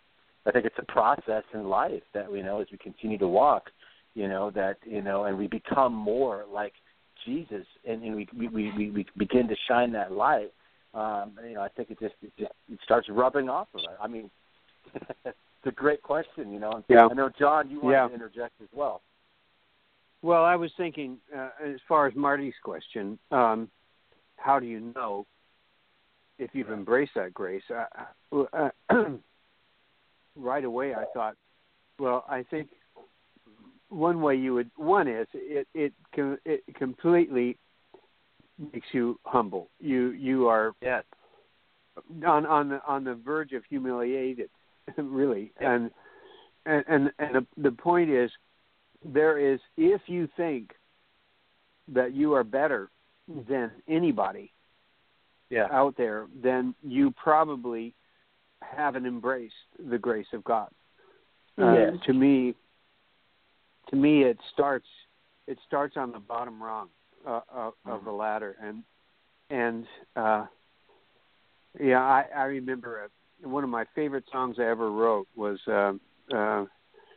I 0.47 0.51
think 0.51 0.65
it's 0.65 0.79
a 0.79 0.93
process 0.93 1.45
in 1.55 1.69
life 1.69 2.03
that 2.15 2.33
you 2.33 2.43
know 2.43 2.61
as 2.61 2.67
we 2.73 2.79
continue 2.79 3.19
to 3.19 3.29
walk, 3.29 3.71
you 4.15 4.27
know 4.27 4.51
that 4.53 4.79
you 4.85 5.03
know, 5.03 5.25
and 5.25 5.39
we 5.39 5.47
become 5.47 5.95
more 5.95 6.47
like 6.53 6.73
Jesus, 7.25 7.67
and, 7.87 8.03
and 8.03 8.17
we, 8.17 8.29
we 8.37 8.49
we 8.49 8.91
we 8.91 9.07
begin 9.17 9.47
to 9.49 9.57
shine 9.69 9.93
that 9.93 10.13
light. 10.13 10.53
Um, 10.93 11.39
you 11.47 11.55
know, 11.55 11.63
I 11.63 11.69
think 11.69 11.91
it 11.91 12.01
just 12.01 12.15
it 12.23 12.33
just 12.39 12.53
it 12.71 12.79
starts 12.83 13.09
rubbing 13.09 13.49
off 13.49 13.69
of 13.75 13.81
it. 13.81 13.97
I 14.01 14.09
mean, 14.09 14.31
it's 15.25 15.37
a 15.65 15.71
great 15.71 16.03
question. 16.03 16.53
You 16.53 16.59
know, 16.59 16.85
Yeah. 16.89 17.07
I 17.11 17.15
know 17.15 17.29
John, 17.29 17.71
you 17.71 17.81
want 17.81 17.95
Yeah. 17.95 18.09
to 18.09 18.15
interject 18.15 18.61
as 18.61 18.69
well. 18.73 19.03
Well, 20.23 20.45
I 20.45 20.57
was 20.57 20.71
thinking, 20.77 21.19
uh, 21.35 21.51
as 21.65 21.81
far 21.89 22.07
as 22.07 22.15
Marty's 22.15 22.55
question, 22.63 23.19
um, 23.31 23.71
how 24.37 24.59
do 24.59 24.67
you 24.67 24.93
know 24.95 25.27
if 26.39 26.55
you've 26.55 26.71
embraced 26.71 27.15
that 27.15 27.33
grace? 27.33 27.63
Uh, 27.71 28.45
uh, 28.53 28.71
right 30.37 30.65
away, 30.65 30.95
I 30.95 31.05
thought, 31.15 31.37
well, 31.99 32.25
I 32.29 32.43
think 32.43 32.69
one 33.89 34.21
way 34.21 34.37
you 34.37 34.55
would 34.55 34.71
one 34.77 35.09
is 35.09 35.27
it 35.35 35.67
it 35.75 35.93
it 36.17 36.63
completely 36.75 37.57
makes 38.73 38.87
you 38.93 39.19
humble. 39.25 39.71
You 39.81 40.11
you 40.11 40.49
are 40.49 40.75
Yeah, 40.81 41.03
on 42.27 42.47
on 42.47 42.69
the 42.69 42.81
on 42.87 43.05
the 43.05 43.15
verge 43.15 43.53
of 43.53 43.65
humiliated, 43.69 44.51
really. 44.97 45.53
Yeah. 45.61 45.75
And 45.75 45.91
and 46.67 46.85
and, 46.89 47.13
and 47.19 47.35
the, 47.37 47.63
the 47.63 47.73
point 47.73 48.11
is, 48.11 48.31
there 49.05 49.39
is 49.39 49.61
if 49.77 50.03
you 50.07 50.29
think 50.37 50.73
that 51.89 52.15
you 52.15 52.35
are 52.35 52.45
better 52.45 52.91
than 53.49 53.71
anybody 53.89 54.53
yeah, 55.49 55.67
out 55.73 55.97
there, 55.97 56.27
then 56.43 56.75
you 56.83 57.13
probably 57.13 57.95
haven't 58.63 59.07
embraced 59.07 59.55
the 59.91 59.99
grace 59.99 60.27
of 60.33 60.45
God. 60.45 60.69
Uh, 61.59 61.75
Yeah. 61.75 61.91
to 62.05 62.13
me, 62.13 62.55
to 63.89 63.97
me, 63.97 64.23
it 64.25 64.39
starts 64.53 64.87
it 65.47 65.59
starts 65.67 65.97
on 65.97 66.13
the 66.13 66.19
bottom 66.21 66.63
rung 66.63 66.89
uh, 67.27 67.41
of, 67.53 67.75
of 67.87 68.05
the 68.05 68.11
ladder, 68.11 68.57
and 68.63 68.83
and 69.51 69.87
uh, 70.17 70.47
yeah, 71.81 72.01
I, 72.01 72.25
I 72.37 72.43
remember 72.45 73.05
uh 73.05 73.09
one 73.49 73.65
of 73.65 73.71
my 73.71 73.85
favorite 73.95 74.25
songs 74.31 74.57
I 74.59 74.65
ever 74.65 74.91
wrote 74.91 75.27
was 75.37 75.59
uh, 75.67 75.93
uh, 76.35 76.65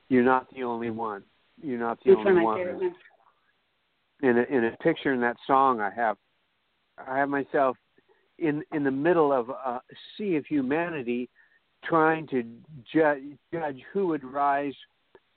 "You're 0.09 0.23
Not 0.23 0.47
the 0.53 0.63
Only 0.63 0.89
One." 0.89 1.23
You're 1.61 1.79
not 1.79 1.99
the 2.03 2.11
It's 2.11 2.19
only 2.25 2.43
one 2.43 2.59
one. 2.59 2.95
In 4.21 4.37
a, 4.37 4.43
in 4.43 4.65
a 4.65 4.71
picture 4.77 5.13
in 5.13 5.21
that 5.21 5.37
song, 5.45 5.81
I 5.81 5.89
have 5.91 6.17
I 6.97 7.17
have 7.17 7.29
myself 7.29 7.77
in 8.39 8.63
in 8.73 8.83
the 8.83 8.91
middle 8.91 9.31
of 9.31 9.49
a 9.49 9.81
sea 10.17 10.35
of 10.35 10.45
humanity, 10.45 11.29
trying 11.83 12.27
to 12.27 12.43
judge 12.93 13.23
judge 13.53 13.81
who 13.91 14.07
would 14.07 14.23
rise 14.23 14.73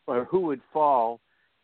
or 0.06 0.24
who 0.24 0.40
would 0.40 0.60
fall, 0.72 1.20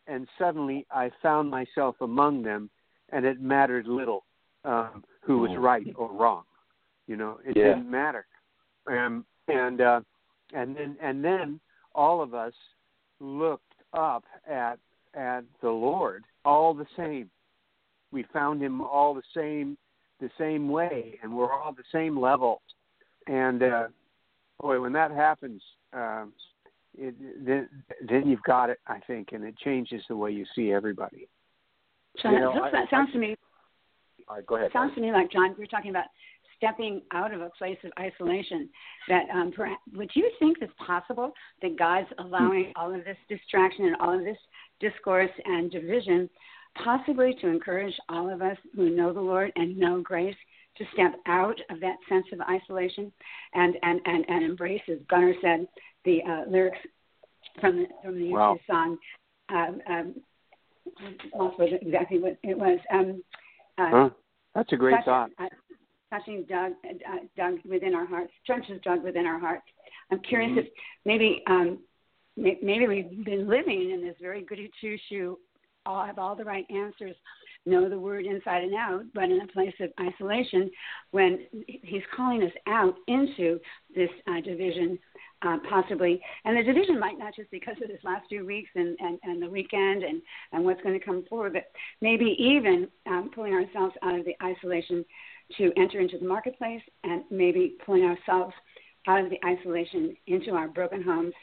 and 0.07 0.27
suddenly 0.37 0.85
I 0.91 1.11
found 1.21 1.49
myself 1.49 1.95
among 2.01 2.43
them, 2.43 2.69
and 3.13 3.25
it 3.25 3.39
mattered 3.39 3.87
little 3.87 4.25
um, 4.65 5.03
who 5.21 5.39
was 5.39 5.51
right 5.57 5.87
or 5.95 6.11
wrong. 6.11 6.43
You 7.07 7.15
know, 7.17 7.39
it 7.45 7.55
Yeah. 7.55 7.75
didn't 7.75 7.89
matter. 7.89 8.25
Um, 8.87 9.25
and 9.47 9.81
uh, 9.81 10.01
and 10.53 10.75
then 10.75 10.97
and 11.01 11.23
then 11.23 11.59
all 11.95 12.21
of 12.21 12.33
us 12.33 12.53
looked 13.19 13.73
up 13.93 14.23
at 14.47 14.79
at 15.13 15.43
the 15.61 15.69
Lord 15.69 16.23
all 16.43 16.73
the 16.73 16.87
same. 16.97 17.29
We 18.11 18.23
found 18.33 18.61
him 18.61 18.81
all 18.81 19.13
the 19.13 19.23
same 19.33 19.77
the 20.19 20.29
same 20.37 20.69
way 20.69 21.19
and 21.21 21.35
we're 21.35 21.51
all 21.51 21.73
the 21.73 21.83
same 21.91 22.19
level. 22.19 22.61
And 23.27 23.63
uh 23.63 23.87
boy 24.59 24.79
when 24.81 24.93
that 24.93 25.11
happens 25.11 25.61
um 25.93 26.33
it, 26.97 27.15
then 27.45 27.69
then 28.07 28.27
you've 28.27 28.43
got 28.43 28.69
it 28.69 28.79
I 28.87 28.99
think 28.99 29.29
and 29.33 29.43
it 29.43 29.57
changes 29.57 30.03
the 30.07 30.15
way 30.15 30.31
you 30.31 30.45
see 30.55 30.71
everybody. 30.71 31.27
So 32.23 32.29
You 32.31 32.39
know, 32.39 32.53
that, 32.53 32.63
I- 32.63 32.71
that 32.71 32.89
sounds 32.89 33.11
to 33.13 33.19
me 33.19 33.35
All 34.27 34.37
right, 34.37 34.45
go 34.45 34.55
ahead. 34.55 34.71
sounds 34.73 34.95
to 34.95 35.01
me 35.01 35.11
like 35.11 35.31
John. 35.31 35.53
We're 35.57 35.65
talking 35.65 35.91
about 35.91 36.05
stepping 36.57 37.01
out 37.11 37.33
of 37.33 37.41
a 37.41 37.49
place 37.57 37.77
of 37.83 37.91
isolation. 37.99 38.69
That 39.09 39.29
um, 39.33 39.51
perhaps, 39.55 39.81
would 39.93 40.09
you 40.15 40.31
think 40.39 40.57
it's 40.61 40.71
possible 40.85 41.33
that 41.61 41.77
God's 41.77 42.07
allowing 42.19 42.71
all 42.77 42.93
of 42.93 43.03
this 43.03 43.17
distraction 43.27 43.85
and 43.85 43.95
all 43.97 44.17
of 44.17 44.23
this 44.23 44.37
discourse 44.79 45.31
and 45.43 45.69
division, 45.69 46.29
possibly 46.81 47.35
to 47.41 47.47
encourage 47.47 47.93
all 48.07 48.33
of 48.33 48.41
us 48.41 48.57
who 48.75 48.89
know 48.89 49.11
the 49.11 49.19
Lord 49.21 49.51
and 49.57 49.77
know 49.77 50.01
grace 50.01 50.35
to 50.77 50.85
step 50.93 51.13
out 51.27 51.59
of 51.69 51.79
that 51.81 51.97
sense 52.09 52.25
of 52.31 52.39
isolation 52.41 53.11
and 53.53 53.75
and 53.83 53.99
and, 54.05 54.25
and 54.29 54.43
embrace, 54.45 54.81
as 54.89 54.99
Gunnar 55.09 55.33
said, 55.41 55.67
the 56.05 56.21
uh, 56.23 56.49
lyrics 56.49 56.79
from 57.59 57.75
the 57.77 57.85
from 58.03 58.15
the 58.17 58.29
Wow. 58.31 58.57
song. 58.67 58.97
Um, 59.49 59.81
um, 59.89 60.15
lost 61.35 61.57
what 61.59 61.69
exactly 61.73 62.19
what 62.19 62.37
it 62.43 62.57
was. 62.57 62.79
Um, 62.91 63.23
uh, 63.77 63.89
Huh? 63.89 64.09
That's 64.55 64.71
a 64.71 64.77
great 64.77 64.95
touch- 64.97 65.05
thought. 65.05 65.31
uh, 65.39 65.49
touching 66.11 66.43
dug, 66.43 66.73
uh, 66.85 67.17
dug 67.35 67.59
within 67.65 67.95
our 67.95 68.05
hearts, 68.05 68.31
trenches 68.45 68.79
dug 68.83 69.03
within 69.03 69.25
our 69.25 69.39
hearts. 69.39 69.65
I'm 70.11 70.19
curious 70.19 70.51
Mhm. 70.51 70.57
if 70.59 70.69
maybe 71.05 71.41
um, 71.47 71.79
may- 72.37 72.59
maybe 72.61 72.87
we've 72.87 73.23
been 73.23 73.47
living 73.47 73.89
in 73.91 74.01
this 74.01 74.17
very 74.19 74.41
goody 74.41 74.69
two 74.79 74.97
shoe, 75.09 75.39
all 75.85 76.05
have 76.05 76.19
all 76.19 76.35
the 76.35 76.45
right 76.45 76.69
answers, 76.69 77.15
know 77.65 77.89
the 77.89 77.99
word 77.99 78.25
inside 78.25 78.63
and 78.63 78.75
out, 78.75 79.03
but 79.13 79.25
in 79.25 79.41
a 79.41 79.47
place 79.47 79.73
of 79.79 79.89
isolation, 79.99 80.69
when 81.11 81.39
he's 81.67 82.01
calling 82.15 82.43
us 82.43 82.51
out 82.67 82.95
into 83.07 83.59
this 83.95 84.09
uh, 84.27 84.41
division. 84.41 84.99
Uh, 85.45 85.57
possibly, 85.69 86.21
and 86.45 86.55
the 86.55 86.63
division 86.63 86.97
might 86.97 87.19
not 87.19 87.35
just 87.35 87.51
because 87.51 87.75
of 87.83 87.89
this 87.89 87.99
last 88.05 88.23
few 88.29 88.45
weeks 88.45 88.69
and, 88.75 88.95
and, 89.01 89.19
and 89.23 89.43
the 89.43 89.49
weekend 89.49 90.01
and, 90.01 90.21
and 90.53 90.63
what's 90.63 90.81
going 90.83 90.97
to 90.97 91.05
come 91.05 91.25
forward, 91.29 91.51
but 91.51 91.65
maybe 91.99 92.37
even 92.39 92.87
um, 93.07 93.29
pulling 93.35 93.51
ourselves 93.51 93.93
out 94.03 94.17
of 94.17 94.23
the 94.23 94.37
isolation 94.41 95.03
to 95.57 95.73
enter 95.75 95.99
into 95.99 96.17
the 96.17 96.25
marketplace 96.25 96.81
and 97.03 97.23
maybe 97.29 97.75
pulling 97.85 98.05
ourselves 98.05 98.53
out 99.07 99.19
of 99.19 99.29
the 99.29 99.39
isolation 99.45 100.15
into 100.27 100.51
our 100.51 100.69
broken 100.69 101.03
homes 101.03 101.33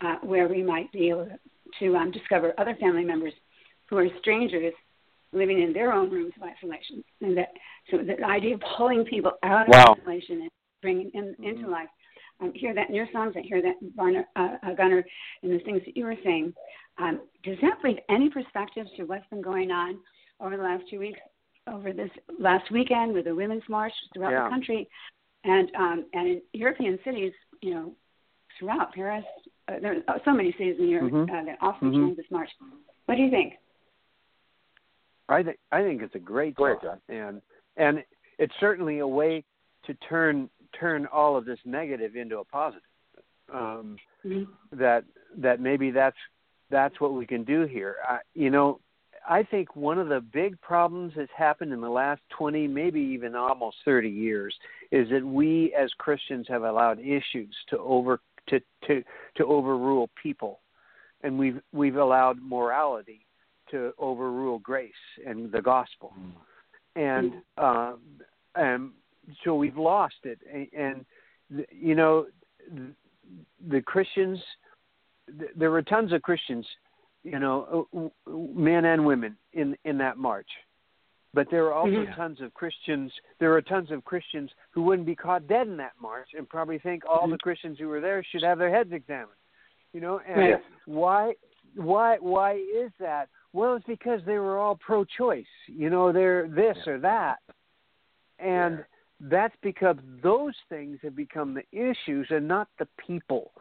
uh, 0.00 0.16
where 0.22 0.48
we 0.48 0.62
might 0.62 0.90
be 0.92 1.08
able 1.08 1.28
to 1.78 1.96
um, 1.96 2.10
discover 2.10 2.54
other 2.58 2.76
family 2.80 3.04
members 3.04 3.32
who 3.88 3.98
are 3.98 4.08
strangers 4.20 4.72
living 5.34 5.60
in 5.62 5.72
their 5.72 5.92
own 5.92 6.10
rooms 6.10 6.32
of 6.36 6.42
isolation. 6.42 7.02
And 7.20 7.36
that, 7.36 7.48
so 7.90 7.98
the 7.98 8.22
idea 8.24 8.54
of 8.54 8.62
pulling 8.76 9.04
people 9.04 9.32
out 9.42 9.68
of 9.68 9.72
Wow. 9.74 9.96
isolation 10.00 10.42
and 10.42 10.50
bringing 10.82 11.10
in, 11.14 11.34
into 11.42 11.68
life. 11.68 11.88
I 12.40 12.50
hear 12.54 12.74
that 12.74 12.88
in 12.88 12.94
your 12.94 13.08
songs. 13.12 13.34
I 13.36 13.40
hear 13.40 13.62
that, 13.62 13.74
Barner, 13.96 14.24
uh, 14.36 14.56
uh, 14.66 14.74
Gunnar, 14.74 15.04
in 15.42 15.50
the 15.50 15.58
things 15.60 15.80
that 15.86 15.96
you 15.96 16.04
were 16.04 16.16
saying. 16.24 16.52
Um, 16.98 17.20
does 17.42 17.56
that 17.62 17.78
leave 17.84 17.98
any 18.08 18.28
perspective 18.30 18.86
to 18.96 19.04
what's 19.04 19.26
been 19.30 19.42
going 19.42 19.70
on 19.70 19.98
over 20.40 20.56
the 20.56 20.62
last 20.62 20.84
two 20.90 20.98
weeks, 20.98 21.18
over 21.72 21.92
this 21.92 22.10
last 22.38 22.70
weekend 22.70 23.12
with 23.14 23.24
the 23.26 23.34
Women's 23.34 23.62
March 23.68 23.92
throughout 24.12 24.32
Yeah. 24.32 24.44
the 24.44 24.50
country, 24.50 24.88
and 25.44 25.70
um, 25.76 26.06
and 26.12 26.28
in 26.28 26.42
European 26.52 26.98
cities, 27.04 27.32
you 27.62 27.72
know, 27.74 27.94
throughout 28.58 28.92
Paris, 28.94 29.24
uh, 29.68 29.78
there 29.80 30.02
are 30.08 30.20
so 30.24 30.32
many 30.32 30.52
cities 30.52 30.76
in 30.78 30.88
Europe 30.88 31.12
Mhm. 31.12 31.30
uh, 31.30 31.44
that 31.44 31.58
also 31.62 31.86
Mhm. 31.86 31.94
joined 31.94 32.16
this 32.16 32.30
march. 32.30 32.50
What 33.06 33.16
do 33.16 33.22
you 33.22 33.30
think? 33.30 33.54
I 35.28 35.42
think 35.42 35.58
I 35.72 35.82
think 35.82 36.02
it's 36.02 36.14
a 36.14 36.20
great 36.20 36.54
Go 36.54 36.66
ahead, 36.66 36.78
thought, 36.82 37.00
and 37.08 37.40
and 37.76 38.04
it's 38.38 38.54
certainly 38.60 38.98
a 38.98 39.06
way 39.06 39.44
to 39.86 39.94
turn 40.08 40.48
turn 40.78 41.06
all 41.06 41.36
of 41.36 41.44
this 41.44 41.58
negative 41.64 42.16
into 42.16 42.38
a 42.38 42.44
positive. 42.44 42.82
Um, 43.52 43.96
Mm-hmm. 44.26 44.78
that 44.80 45.04
that 45.36 45.60
maybe 45.60 45.90
that's 45.90 46.16
that's 46.70 46.98
what 47.00 47.12
we 47.12 47.26
can 47.26 47.44
do 47.44 47.66
here. 47.66 47.96
I, 48.08 48.18
you 48.32 48.48
know, 48.48 48.80
I 49.28 49.42
think 49.42 49.76
one 49.76 49.98
of 49.98 50.08
the 50.08 50.20
big 50.20 50.58
problems 50.62 51.12
that's 51.14 51.30
happened 51.36 51.72
in 51.72 51.80
the 51.80 51.90
last 51.90 52.22
20, 52.38 52.66
maybe 52.68 53.00
even 53.00 53.34
almost 53.34 53.76
30 53.84 54.08
years, 54.08 54.54
is 54.90 55.08
that 55.10 55.24
we 55.24 55.74
as 55.78 55.90
Christians 55.98 56.46
have 56.48 56.62
allowed 56.62 57.00
issues 57.00 57.54
to 57.68 57.78
over 57.78 58.20
to 58.48 58.60
to 58.86 59.04
to 59.36 59.44
overrule 59.44 60.08
people, 60.22 60.60
and 61.22 61.38
we've 61.38 61.60
we've 61.72 61.96
allowed 61.96 62.40
morality 62.40 63.23
to 63.74 63.92
overrule 63.98 64.58
grace 64.70 65.04
and 65.26 65.38
the 65.56 65.62
gospel, 65.74 66.10
and 66.96 67.30
um, 67.58 67.98
and 68.54 68.90
so 69.42 69.54
we've 69.62 69.80
lost 69.94 70.20
it, 70.24 70.38
and, 70.52 70.66
and 70.84 70.96
you 71.70 71.94
know 71.94 72.26
the 73.72 73.80
Christians, 73.82 74.38
th- 75.38 75.50
there 75.56 75.70
were 75.70 75.82
tons 75.82 76.12
of 76.12 76.20
Christians, 76.22 76.66
you 77.22 77.38
know, 77.38 77.86
uh, 77.96 78.30
men 78.70 78.84
and 78.84 79.00
women 79.04 79.32
in 79.52 79.76
in 79.84 79.98
that 79.98 80.16
march. 80.18 80.52
But 81.32 81.46
there 81.50 81.64
were 81.64 81.72
also 81.72 82.04
Mhm. 82.04 82.14
tons 82.14 82.40
of 82.40 82.54
Christians. 82.54 83.10
There 83.40 83.50
were 83.50 83.62
tons 83.62 83.90
of 83.90 84.04
Christians 84.04 84.50
who 84.70 84.82
wouldn't 84.86 85.06
be 85.06 85.16
caught 85.16 85.48
dead 85.48 85.66
in 85.66 85.76
that 85.78 85.96
march, 86.00 86.28
and 86.36 86.48
probably 86.48 86.78
think 86.78 87.02
all 87.10 87.26
the 87.26 87.38
Christians 87.46 87.76
who 87.78 87.88
were 87.88 88.00
there 88.00 88.22
should 88.22 88.44
have 88.44 88.58
their 88.58 88.70
heads 88.70 88.92
examined. 88.92 89.40
You 89.92 90.00
know, 90.00 90.16
and 90.20 90.38
Right. 90.38 90.62
why, 90.86 91.22
why, 91.74 92.18
why 92.18 92.52
is 92.82 92.92
that? 92.98 93.28
Well, 93.54 93.76
it's 93.76 93.86
because 93.86 94.20
they 94.26 94.38
were 94.38 94.58
all 94.58 94.74
pro-choice. 94.84 95.46
You 95.68 95.88
know, 95.88 96.12
they're 96.12 96.48
this 96.48 96.76
or 96.88 96.98
that, 96.98 97.36
and 98.40 98.84
that's 99.20 99.54
because 99.62 99.96
those 100.24 100.54
things 100.68 100.98
have 101.02 101.14
become 101.14 101.54
the 101.54 101.62
issues 101.70 102.26
and 102.30 102.48
not 102.48 102.66
the 102.80 102.88
people. 103.06 103.52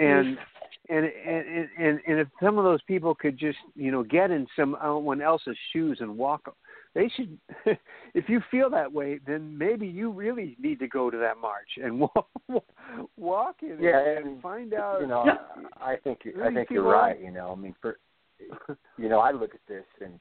Mm-hmm. 0.00 0.28
And 0.28 0.38
and 0.88 1.04
and 1.26 1.68
and 1.78 2.00
and 2.06 2.20
if 2.20 2.28
some 2.40 2.58
of 2.58 2.64
those 2.64 2.80
people 2.82 3.12
could 3.12 3.36
just 3.36 3.58
you 3.74 3.90
know 3.90 4.04
get 4.04 4.30
in 4.30 4.46
some 4.54 4.76
on 4.76 4.98
someone 4.98 5.20
else's 5.20 5.56
shoes 5.72 5.98
and 6.00 6.16
walk, 6.16 6.54
they 6.94 7.10
should. 7.16 7.36
if 8.14 8.28
you 8.28 8.40
feel 8.52 8.70
that 8.70 8.92
way, 8.92 9.18
then 9.26 9.58
maybe 9.58 9.88
you 9.88 10.12
really 10.12 10.56
need 10.62 10.78
to 10.78 10.86
go 10.86 11.10
to 11.10 11.18
that 11.18 11.38
march 11.38 11.70
and 11.82 11.98
walk 12.00 12.28
walk 13.16 13.56
in 13.62 13.72
it 13.72 13.78
Yeah, 13.80 14.18
and 14.18 14.26
and, 14.26 14.42
find 14.42 14.72
out. 14.74 15.00
You 15.00 15.08
know, 15.08 15.24
I 15.80 15.96
think 15.96 16.20
I 16.40 16.54
think 16.54 16.70
you're 16.70 16.84
right. 16.84 17.20
You 17.20 17.32
know, 17.32 17.52
I 17.52 17.60
mean, 17.60 17.74
for 17.82 17.98
you 18.98 19.08
know, 19.08 19.20
I 19.20 19.30
look 19.32 19.54
at 19.54 19.60
this 19.68 19.84
and 20.00 20.18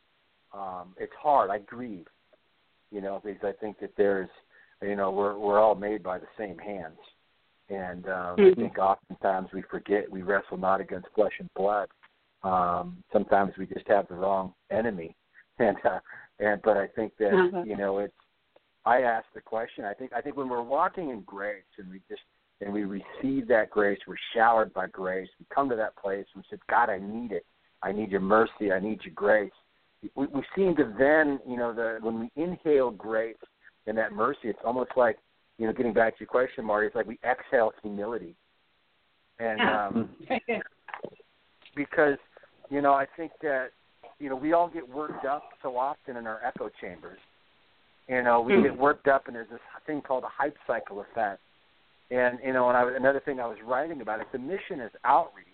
um, 0.53 0.93
it's 0.97 1.13
hard. 1.21 1.49
I 1.49 1.60
grieve. 1.60 2.08
You 2.89 3.01
know, 3.01 3.21
because 3.23 3.43
I 3.43 3.51
think 3.60 3.80
that 3.80 3.91
there's, 3.97 4.30
you 4.82 4.95
know, 4.95 5.12
we're 5.12 5.38
we're 5.38 5.60
all 5.60 5.75
made 5.75 6.01
by 6.03 6.19
the 6.19 6.27
same 6.38 6.58
hands, 6.58 6.99
and 7.69 8.06
um, 8.08 8.36
I 8.38 8.41
Mhm. 8.43 8.56
think 8.56 8.77
oftentimes 8.77 9.51
we 9.51 9.62
forget 9.63 10.10
we 10.10 10.21
wrestle 10.21 10.56
not 10.58 10.80
against 10.80 11.10
flesh 11.13 11.34
and 11.39 11.49
blood. 11.53 11.89
Um, 12.43 13.03
sometimes 13.12 13.58
we 13.58 13.65
just 13.65 13.86
have 13.89 14.08
the 14.08 14.15
wrong 14.15 14.53
enemy, 14.71 15.17
and 15.60 15.75
uh, 15.86 15.99
and 16.39 16.62
but 16.62 16.77
I 16.77 16.88
think 16.88 17.17
that 17.17 17.34
Uh-huh. 17.34 17.63
you 17.65 17.75
know 17.75 17.97
it's. 17.99 18.13
I 18.86 19.01
ask 19.01 19.25
the 19.34 19.41
question. 19.41 19.84
I 19.84 19.93
think 19.93 20.13
I 20.13 20.21
think 20.21 20.38
when 20.38 20.47
we're 20.47 20.62
walking 20.63 21.10
in 21.10 21.21
grace 21.23 21.65
and 21.77 21.91
we 21.91 21.99
just 22.08 22.21
and 22.62 22.71
we 22.71 22.86
receive 22.86 23.49
that 23.49 23.69
grace, 23.69 23.99
we're 24.08 24.15
showered 24.34 24.73
by 24.73 24.88
grace. 24.88 25.30
We 25.39 25.45
come 25.53 25.67
to 25.69 25.75
that 25.75 25.95
place 25.97 26.25
and 26.34 26.41
we 26.41 26.47
said, 26.49 26.60
God, 26.69 26.89
I 26.89 26.99
need 26.99 27.34
it. 27.34 27.45
I 27.84 27.92
need 27.92 28.12
your 28.12 28.22
mercy. 28.22 28.72
I 28.72 28.80
need 28.80 29.00
your 29.04 29.13
grace. 29.13 29.52
We, 30.16 30.28
we 30.28 30.42
seem 30.56 30.76
to 30.76 30.94
then, 30.98 31.40
you 31.48 31.58
know, 31.58 31.74
the 31.74 31.98
when 32.02 32.20
we 32.20 32.32
inhale 32.42 32.92
grace 32.92 33.36
and 33.88 33.98
that 33.98 34.13
mercy, 34.13 34.42
it's 34.46 34.60
almost 34.66 34.92
like, 34.96 35.18
you 35.58 35.66
know, 35.66 35.74
getting 35.74 35.94
back 35.94 36.13
to 36.18 36.20
your 36.22 36.28
question, 36.28 36.66
Marty, 36.66 36.88
it's 36.88 36.96
like 36.96 37.08
we 37.08 37.20
exhale 37.24 37.72
humility. 37.82 38.36
And 39.40 39.62
um, 39.62 40.10
because, 41.76 42.18
you 42.70 42.82
know, 42.82 42.94
I 42.94 43.06
think 43.16 43.32
that, 43.42 43.70
you 44.20 44.30
know, 44.30 44.36
we 44.36 44.54
all 44.54 44.68
get 44.68 44.88
worked 44.88 45.26
up 45.26 45.44
so 45.62 45.78
often 45.78 46.18
in 46.18 46.28
our 46.28 46.40
echo 46.46 46.70
chambers. 46.82 47.20
You 48.08 48.24
know, 48.24 48.40
we 48.40 48.62
get 48.62 48.78
worked 48.78 49.08
up, 49.08 49.28
and 49.28 49.36
there's 49.36 49.50
this 49.50 49.60
thing 49.86 50.02
called 50.02 50.24
a 50.24 50.30
hype 50.30 50.56
cycle 50.66 51.02
effect. 51.02 51.42
And 52.10 52.40
you 52.44 52.54
know, 52.54 52.70
and 52.70 52.78
I, 52.78 52.96
another 52.96 53.22
thing 53.24 53.42
I 53.42 53.48
was 53.48 53.58
writing 53.66 54.00
about, 54.00 54.22
is 54.22 54.28
the 54.32 54.40
mission 54.40 54.80
is 54.80 54.92
outreach, 55.04 55.47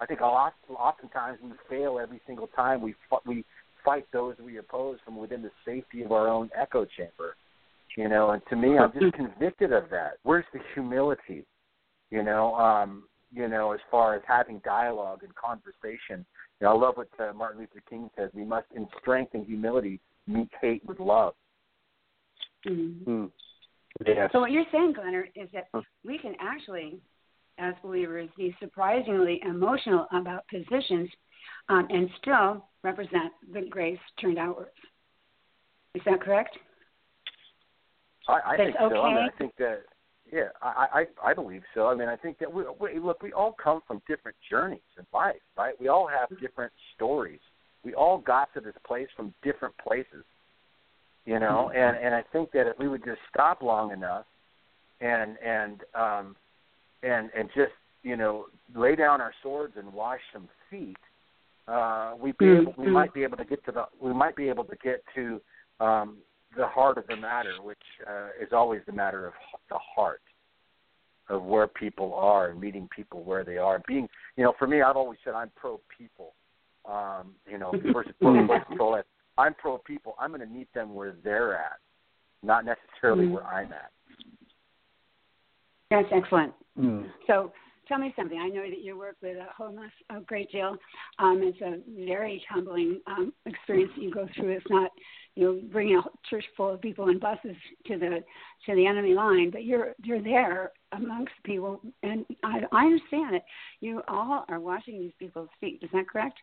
I 0.00 0.06
think 0.06 0.20
a 0.20 0.26
lot, 0.26 0.54
oftentimes 0.68 1.38
we 1.42 1.50
fail 1.68 1.98
every 1.98 2.20
single 2.26 2.46
time 2.48 2.80
we 2.80 2.94
f- 3.12 3.20
we 3.26 3.44
fight 3.84 4.06
those 4.12 4.36
we 4.38 4.58
oppose 4.58 4.98
from 5.04 5.16
within 5.16 5.42
the 5.42 5.50
safety 5.64 6.02
of 6.02 6.12
our 6.12 6.28
own 6.28 6.50
echo 6.58 6.84
chamber. 6.84 7.36
You 7.96 8.08
know, 8.08 8.30
and 8.30 8.42
to 8.48 8.56
me, 8.56 8.78
I'm 8.78 8.92
just 8.92 9.12
convicted 9.14 9.72
of 9.72 9.90
that. 9.90 10.14
Where's 10.22 10.44
the 10.52 10.60
humility? 10.74 11.44
You 12.10 12.22
know, 12.22 12.54
um, 12.54 13.04
you 13.32 13.48
know, 13.48 13.72
as 13.72 13.80
far 13.90 14.14
as 14.14 14.22
having 14.26 14.60
dialogue 14.64 15.22
and 15.22 15.34
conversation. 15.34 16.24
You 16.60 16.66
know, 16.66 16.70
I 16.70 16.78
love 16.78 16.96
what 16.96 17.08
uh, 17.18 17.32
Martin 17.32 17.60
Luther 17.60 17.82
King 17.88 18.10
says: 18.16 18.30
we 18.32 18.44
must, 18.44 18.66
in 18.74 18.86
strength 19.00 19.34
and 19.34 19.46
humility, 19.46 20.00
meet 20.26 20.50
hate 20.60 20.82
with 20.86 20.98
love. 20.98 21.34
Mhm. 22.66 23.04
Hmm. 23.04 23.24
Yes. 24.06 24.30
So 24.32 24.40
what 24.40 24.50
you're 24.50 24.64
saying, 24.72 24.94
Glenn, 24.94 25.24
is 25.34 25.48
that 25.52 25.68
we 26.04 26.18
can 26.18 26.34
actually, 26.40 27.00
as 27.60 27.74
believers, 27.82 28.28
be 28.36 28.54
surprisingly 28.60 29.40
emotional 29.44 30.06
about 30.12 30.44
positions 30.48 31.08
um, 31.68 31.86
and 31.90 32.08
still 32.20 32.64
represent 32.82 33.32
the 33.52 33.62
grace 33.68 33.98
turned 34.20 34.38
outwards. 34.38 34.70
Is 35.94 36.02
that 36.06 36.20
correct? 36.20 36.56
I, 38.28 38.52
I 38.52 38.56
think 38.56 38.76
so. 38.78 39.00
I 39.00 39.14
mean. 39.14 39.16
I 39.16 39.38
think 39.38 39.52
that 39.58 39.80
yeah, 40.32 40.48
I, 40.62 41.06
I 41.24 41.30
I 41.30 41.34
believe 41.34 41.62
so. 41.74 41.88
I 41.88 41.94
mean, 41.94 42.08
I 42.08 42.16
think 42.16 42.38
that 42.38 42.52
we, 42.52 42.62
we 42.80 43.00
look. 43.00 43.22
We 43.22 43.32
all 43.32 43.56
come 43.62 43.80
from 43.86 44.00
different 44.06 44.36
journeys 44.48 44.80
in 44.96 45.04
life, 45.12 45.36
right? 45.56 45.74
We 45.80 45.88
all 45.88 46.06
have 46.06 46.28
different 46.40 46.72
stories. 46.94 47.40
We 47.84 47.94
all 47.94 48.18
got 48.18 48.52
to 48.54 48.60
this 48.60 48.74
place 48.86 49.08
from 49.16 49.34
different 49.42 49.74
places, 49.78 50.24
you 51.24 51.40
know. 51.40 51.72
And 51.74 51.96
and 51.96 52.14
I 52.14 52.22
think 52.32 52.52
that 52.52 52.68
if 52.68 52.78
we 52.78 52.86
would 52.86 53.04
just 53.04 53.18
stop 53.28 53.62
long 53.62 53.92
enough, 53.92 54.26
and 55.00 55.36
and 55.44 55.80
um, 55.94 56.36
and 57.02 57.30
and 57.36 57.48
just 57.54 57.72
you 58.02 58.16
know 58.16 58.46
lay 58.74 58.96
down 58.96 59.20
our 59.20 59.32
swords 59.42 59.74
and 59.76 59.92
wash 59.92 60.20
some 60.32 60.48
feet, 60.70 60.96
uh, 61.68 62.14
we 62.18 62.32
be 62.32 62.50
able, 62.50 62.74
we 62.76 62.86
Mhm. 62.86 62.92
might 62.92 63.12
be 63.12 63.22
able 63.22 63.36
to 63.36 63.44
get 63.44 63.64
to 63.64 63.72
the 63.72 63.86
we 64.00 64.12
might 64.12 64.36
be 64.36 64.48
able 64.48 64.64
to 64.64 64.76
get 64.76 65.04
to 65.14 65.40
um, 65.80 66.18
the 66.56 66.66
heart 66.66 66.98
of 66.98 67.06
the 67.06 67.16
matter, 67.16 67.54
which 67.62 67.82
uh, 68.06 68.28
is 68.40 68.52
always 68.52 68.82
the 68.86 68.92
matter 68.92 69.26
of 69.26 69.34
the 69.68 69.78
heart 69.78 70.22
of 71.28 71.44
where 71.44 71.68
people 71.68 72.12
are 72.14 72.48
and 72.48 72.60
meeting 72.60 72.88
people 72.94 73.22
where 73.22 73.44
they 73.44 73.56
are. 73.56 73.80
Being, 73.86 74.08
you 74.36 74.42
know, 74.42 74.52
for 74.58 74.66
me, 74.66 74.82
I've 74.82 74.96
always 74.96 75.18
said 75.24 75.34
I'm 75.34 75.50
pro 75.54 75.80
people. 75.96 76.34
Um, 76.86 77.34
you 77.48 77.58
know, 77.58 77.72
versus 77.92 78.12
pro 78.20 78.48
pro 78.74 79.02
I'm 79.38 79.54
pro 79.54 79.78
people. 79.78 80.16
I'm 80.18 80.30
going 80.30 80.40
to 80.40 80.46
meet 80.46 80.72
them 80.74 80.94
where 80.94 81.14
they're 81.22 81.54
at, 81.56 81.78
not 82.42 82.64
necessarily 82.64 83.26
mm. 83.26 83.32
where 83.32 83.44
I'm 83.44 83.72
at. 83.72 83.90
That's 85.90 86.08
excellent. 86.12 86.52
Mm. 86.78 87.08
So 87.26 87.52
tell 87.88 87.98
me 87.98 88.14
something. 88.16 88.38
I 88.38 88.48
know 88.48 88.62
that 88.62 88.82
you 88.82 88.96
work 88.96 89.16
with 89.20 89.36
a 89.36 89.46
homeless 89.56 89.90
a 90.10 90.20
great 90.20 90.50
deal. 90.52 90.76
Um, 91.18 91.40
it's 91.42 91.60
a 91.60 91.80
very 92.06 92.42
humbling 92.48 93.00
um, 93.06 93.32
experience 93.46 93.90
that 93.96 94.02
you 94.02 94.12
go 94.12 94.28
through. 94.36 94.50
It's 94.50 94.66
not, 94.70 94.92
you 95.34 95.44
know, 95.44 95.60
bringing 95.72 95.96
a 95.96 96.02
church 96.28 96.44
full 96.56 96.72
of 96.72 96.80
people 96.80 97.08
in 97.08 97.18
buses 97.18 97.56
to 97.86 97.98
the 97.98 98.22
to 98.66 98.74
the 98.76 98.86
enemy 98.86 99.14
line, 99.14 99.50
but 99.50 99.64
you're 99.64 99.94
you're 100.04 100.22
there 100.22 100.70
amongst 100.92 101.32
people, 101.44 101.80
and 102.04 102.24
I, 102.44 102.60
I 102.72 102.84
understand 102.84 103.34
it. 103.36 103.42
You 103.80 104.02
all 104.06 104.44
are 104.48 104.60
washing 104.60 105.00
these 105.00 105.12
people's 105.18 105.48
feet. 105.60 105.80
Is 105.82 105.90
that 105.92 106.08
correct? 106.08 106.38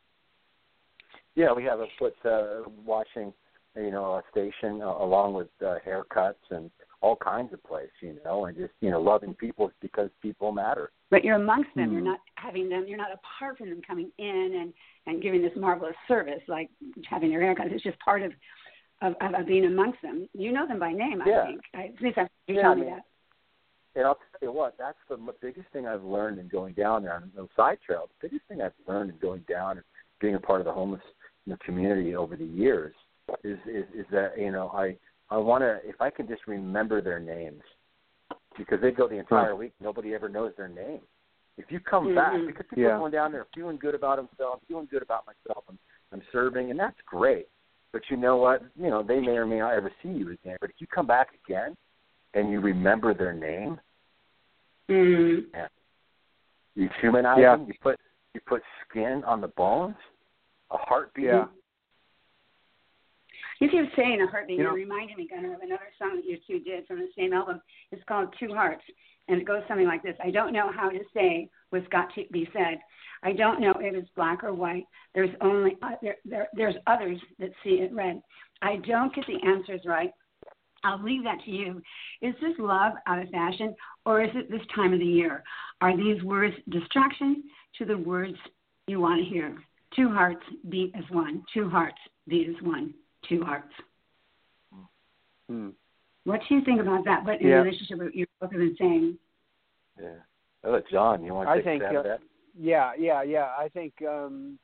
Yeah, 1.36 1.54
we 1.54 1.64
have 1.64 1.80
a 1.80 1.88
foot 2.00 2.16
uh, 2.26 2.68
washing, 2.84 3.32
you 3.76 3.92
know, 3.92 4.16
a 4.16 4.24
station 4.32 4.82
uh, 4.82 4.88
along 4.88 5.36
with 5.36 5.50
uh, 5.64 5.76
haircuts 5.86 6.34
and 6.50 6.72
all 7.02 7.16
kinds 7.16 7.54
of 7.54 7.64
place, 7.64 7.90
you 8.02 8.18
know, 8.26 8.46
and 8.46 8.58
just 8.58 8.74
you 8.82 8.90
know 8.90 9.02
loving 9.02 9.34
people 9.34 9.72
because 9.82 10.10
people 10.22 10.52
matter. 10.52 10.92
But 11.10 11.24
you're 11.24 11.36
amongst 11.36 11.70
them. 11.76 11.86
Mm-hmm. 11.86 11.94
You're 11.94 12.04
not 12.04 12.20
having 12.36 12.70
them. 12.70 12.86
You're 12.88 12.98
not 12.98 13.12
apart 13.12 13.58
from 13.58 13.70
them 13.70 13.82
coming 13.86 14.12
in 14.18 14.60
and 14.62 14.74
and 15.06 15.22
giving 15.22 15.42
this 15.42 15.52
marvelous 15.56 15.96
service 16.08 16.42
like 16.48 16.70
having 17.10 17.30
their 17.30 17.42
haircuts. 17.42 17.72
It's 17.72 17.84
just 17.84 18.00
part 18.00 18.22
of 18.24 18.32
of, 19.02 19.14
of, 19.22 19.42
of 19.42 19.48
being 19.48 19.66
amongst 19.66 20.02
them. 20.02 20.28
You 20.34 20.52
know 20.52 20.68
them 20.68 20.80
by 20.80 20.92
name, 20.92 21.22
yeah. 21.26 21.42
I 21.42 21.46
think. 21.46 21.62
I, 21.74 21.84
at 21.96 22.02
least 22.02 22.18
I, 22.18 22.28
you 22.48 22.56
yeah, 22.56 22.62
tell 22.64 22.72
I 22.72 22.76
me 22.76 22.86
that. 22.86 23.04
And 23.96 24.06
I'll 24.06 24.16
tell 24.16 24.50
you 24.50 24.52
what, 24.52 24.76
that's 24.78 24.98
the 25.10 25.18
biggest 25.42 25.68
thing 25.74 25.88
I've 25.88 26.04
learned 26.04 26.40
in 26.40 26.48
going 26.48 26.76
down 26.76 27.04
there 27.04 27.16
on 27.16 27.32
those 27.36 27.48
side 27.56 27.80
trails. 27.84 28.10
The 28.22 28.28
biggest 28.28 28.48
thing 28.48 28.62
I've 28.62 28.74
learned 28.88 29.10
in 29.10 29.18
going 29.18 29.44
down 29.50 29.78
and 29.78 29.86
being 30.22 30.36
a 30.36 30.40
part 30.40 30.62
of 30.62 30.66
the 30.66 30.72
homeless 30.72 31.02
you 31.46 31.54
know, 31.54 31.58
community 31.66 32.16
over 32.16 32.36
the 32.36 32.46
years 32.46 32.94
is, 33.44 33.58
is 33.68 33.84
is 33.96 34.06
that 34.12 34.38
you 34.38 34.52
know 34.52 34.70
I 34.74 34.96
I 35.30 35.38
want 35.38 35.62
to 35.62 35.80
if 35.84 36.00
I 36.02 36.10
can 36.10 36.28
just 36.28 36.48
remember 36.48 37.02
their 37.02 37.20
names 37.20 37.62
because 38.58 38.80
they 38.82 38.92
go 38.92 39.08
the 39.08 39.16
entire 39.16 39.56
week 39.56 39.74
nobody 39.82 40.14
ever 40.14 40.30
knows 40.30 40.54
their 40.58 40.68
name. 40.68 41.02
If 41.58 41.66
you 41.70 41.80
come 41.80 42.08
mm-hmm. 42.08 42.16
back 42.16 42.34
because 42.46 42.66
people 42.70 42.84
Yeah. 42.84 42.96
are 42.96 43.00
going 43.00 43.12
down 43.12 43.32
there 43.32 43.46
feeling 43.54 43.78
good 43.78 43.96
about 43.96 44.18
themselves, 44.18 44.62
feeling 44.68 44.88
good 44.90 45.02
about 45.02 45.26
myself, 45.26 45.64
I'm 45.70 45.78
I'm 46.14 46.22
serving 46.32 46.72
and 46.72 46.80
that's 46.80 47.00
great. 47.06 47.48
But 47.92 48.04
you 48.10 48.18
know 48.18 48.38
what? 48.38 48.62
You 48.76 48.90
know 48.90 49.04
they 49.04 49.20
may 49.20 49.38
or 49.38 49.46
may 49.46 49.60
not 49.60 49.74
ever 49.74 49.92
see 50.02 50.10
you 50.10 50.32
again. 50.32 50.58
But 50.62 50.70
if 50.70 50.78
you 50.80 50.88
come 50.88 51.08
back 51.08 51.30
again 51.46 51.76
and 52.34 52.52
you 52.52 52.60
remember 52.62 53.14
their 53.14 53.34
name, 53.34 53.80
Mm. 54.90 55.46
you 56.76 56.90
humanize 57.02 57.40
Yeah. 57.40 57.58
them. 57.58 57.68
You 57.68 57.74
put 57.82 58.00
you 58.34 58.42
put 58.46 58.64
skin 58.88 59.24
on 59.26 59.42
the 59.42 59.48
bones, 59.50 59.96
a 60.72 60.78
heartbeat. 60.78 61.26
Yeah. 61.26 61.48
If 63.60 63.74
you 63.74 63.84
keep 63.86 63.96
saying 63.96 64.22
a 64.22 64.28
heartbeat. 64.28 64.58
You 64.58 64.64
know- 64.64 64.72
are 64.72 64.74
reminding 64.74 65.18
me, 65.18 65.28
Gunnar, 65.28 65.56
of 65.56 65.62
another 65.62 65.90
song 65.98 66.18
that 66.18 66.26
U2 66.26 66.64
did 66.64 66.86
from 66.88 67.00
the 67.00 67.10
same 67.18 67.34
album. 67.34 67.62
It's 67.92 68.04
called 68.04 68.34
Two 68.40 68.54
Hearts, 68.54 68.84
and 69.28 69.42
it 69.42 69.46
goes 69.46 69.64
something 69.68 69.88
like 69.88 70.04
this: 70.04 70.16
I 70.24 70.32
don't 70.32 70.54
know 70.54 70.72
how 70.72 70.90
to 70.90 71.04
say 71.14 71.50
what's 71.70 71.88
got 71.88 72.14
to 72.16 72.26
be 72.32 72.48
said. 72.54 72.80
I 73.24 73.34
don't 73.34 73.60
know 73.60 73.72
if 73.72 73.96
it's 73.96 74.10
black 74.16 74.44
or 74.44 74.54
white. 74.54 74.86
There's 75.16 75.36
only 75.42 75.78
uh, 75.82 75.96
there, 76.02 76.18
there 76.24 76.48
there's 76.54 76.76
others 76.86 77.20
that 77.40 77.50
see 77.64 77.82
it 77.82 77.94
red. 77.94 78.22
I 78.62 78.78
don't 78.78 79.14
get 79.14 79.26
the 79.26 79.42
answers 79.48 79.82
right. 79.86 80.12
I'll 80.84 81.02
leave 81.02 81.24
that 81.24 81.40
to 81.46 81.52
you. 81.52 81.82
Is 82.22 82.36
this 82.40 82.54
love 82.60 82.94
out 83.08 83.22
of 83.22 83.30
fashion, 83.30 83.76
or 84.06 84.22
is 84.22 84.30
it 84.36 84.52
this 84.52 84.62
time 84.76 84.94
of 84.94 85.00
the 85.00 85.06
year? 85.06 85.44
Are 85.82 85.98
these 85.98 86.22
words 86.24 86.56
distraction 86.70 87.44
to 87.80 87.86
the 87.86 87.98
words 87.98 88.38
you 88.88 89.00
want 89.00 89.24
to 89.24 89.30
hear? 89.30 89.58
Two 89.96 90.10
hearts 90.10 90.44
beat 90.70 90.94
as 90.96 91.04
one. 91.10 91.44
Two 91.54 91.70
hearts 91.70 91.98
beat 92.28 92.48
as 92.50 92.62
one. 92.62 92.94
Two 93.30 93.44
hearts. 93.44 93.74
Hmm. 95.50 95.70
What 96.26 96.42
do 96.48 96.56
you 96.56 96.62
think 96.64 96.82
about 96.82 97.06
that? 97.06 97.24
What 97.24 97.42
in 97.42 97.48
Yeah. 97.48 97.62
relationship 97.62 98.00
with 98.00 98.14
you 98.14 98.26
both 98.40 98.52
have 98.52 98.60
been 98.60 98.76
saying? 98.78 99.18
Yeah. 100.00 100.20
Oh, 100.64 100.82
John, 100.92 101.24
you 101.24 101.34
want 101.34 101.48
to 101.48 101.52
I 101.52 101.56
take 101.58 101.64
think, 101.66 101.84
a 101.84 101.88
stab 101.88 101.96
uh, 101.98 102.04
that? 102.04 102.20
Yeah, 102.58 102.92
yeah, 102.98 103.22
yeah. 103.22 103.54
I 103.58 103.70
think 103.70 103.94
um, 104.02 104.60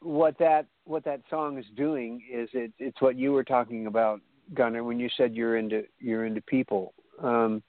what 0.00 0.36
that 0.38 0.66
what 0.84 1.04
that 1.04 1.20
song 1.30 1.58
is 1.58 1.66
doing 1.76 2.22
is 2.30 2.48
it, 2.52 2.72
it's 2.78 3.00
what 3.00 3.16
you 3.16 3.32
were 3.32 3.44
talking 3.44 3.86
about, 3.86 4.20
Gunnar, 4.54 4.82
when 4.82 4.98
you 4.98 5.08
said 5.16 5.34
you're 5.34 5.56
into 5.58 5.84
you're 5.98 6.26
into 6.26 6.40
people. 6.42 6.94
Um, 7.22 7.62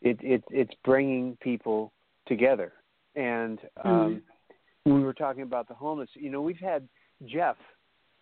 it, 0.00 0.18
it 0.22 0.42
it's 0.50 0.72
bringing 0.84 1.36
people 1.42 1.92
together, 2.26 2.72
and 3.16 3.58
um, 3.84 4.22
we 4.84 5.02
were 5.02 5.12
talking 5.12 5.42
about 5.42 5.68
the 5.68 5.74
homeless. 5.74 6.08
You 6.14 6.30
know, 6.30 6.40
we've 6.40 6.58
had 6.58 6.88
Jeff 7.26 7.56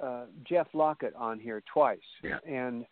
uh, 0.02 0.24
Jeff 0.48 0.66
Lockett 0.72 1.14
on 1.14 1.38
here 1.38 1.62
twice, 1.72 1.98
Yeah. 2.22 2.38
and 2.46 2.84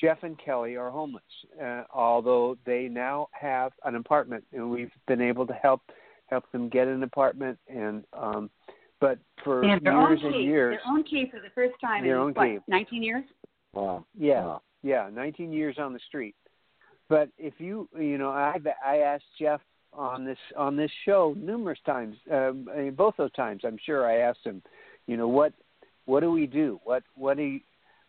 Jeff 0.00 0.22
and 0.22 0.38
Kelly 0.38 0.76
are 0.76 0.90
homeless, 0.90 1.22
uh, 1.62 1.82
although 1.92 2.56
they 2.64 2.88
now 2.88 3.28
have 3.32 3.72
an 3.84 3.94
apartment, 3.96 4.44
and 4.52 4.70
we've 4.70 4.92
been 5.06 5.20
able 5.20 5.46
to 5.46 5.52
help 5.54 5.82
help 6.28 6.50
them 6.52 6.68
get 6.68 6.86
an 6.86 7.02
apartment. 7.02 7.58
And 7.68 8.04
um, 8.12 8.50
but 9.00 9.18
for 9.42 9.62
They 9.62 9.68
have 9.68 9.82
their 9.82 9.94
own 9.94 10.10
years 10.10 10.20
key. 10.20 10.26
and 10.26 10.44
years, 10.44 10.78
Their 10.84 10.92
own 10.92 11.02
key 11.04 11.26
for 11.30 11.40
the 11.40 11.50
first 11.54 11.74
time 11.80 12.04
Their 12.04 12.16
in 12.16 12.20
own 12.22 12.32
what, 12.34 12.44
key. 12.46 12.58
19 12.68 13.02
years? 13.02 13.24
Wow. 13.72 14.04
yeah, 14.16 14.44
Wow. 14.44 14.62
yeah, 14.82 15.08
19 15.12 15.52
years 15.52 15.76
on 15.78 15.92
the 15.92 15.98
street. 16.06 16.34
But 17.08 17.28
if 17.38 17.54
you, 17.58 17.88
you 17.98 18.18
know, 18.18 18.30
I 18.30 18.58
I 18.86 18.98
asked 18.98 19.24
Jeff 19.38 19.60
on 19.92 20.24
this 20.24 20.38
on 20.56 20.76
this 20.76 20.90
show 21.04 21.34
numerous 21.36 21.80
times. 21.84 22.16
Um, 22.30 22.68
I 22.72 22.76
mean, 22.82 22.94
both 22.94 23.16
those 23.16 23.32
times, 23.32 23.62
I'm 23.64 23.78
sure 23.84 24.06
I 24.08 24.18
asked 24.18 24.44
him, 24.44 24.62
you 25.08 25.16
know, 25.16 25.26
what 25.26 25.52
what 26.10 26.20
do 26.20 26.30
we 26.40 26.46
do? 26.46 26.80
What 26.84 27.02
what 27.14 27.36
do 27.36 27.42
you, 27.44 27.60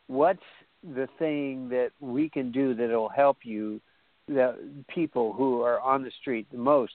what's 0.07 0.47
the 0.83 1.07
thing 1.19 1.69
that 1.69 1.91
we 1.99 2.29
can 2.29 2.51
do 2.51 2.73
that'll 2.73 3.09
help 3.23 3.37
you, 3.43 3.79
the 4.27 4.47
people 4.87 5.33
who 5.33 5.61
are 5.61 5.79
on 5.79 6.03
the 6.03 6.11
street 6.21 6.47
the 6.51 6.57
most? 6.57 6.93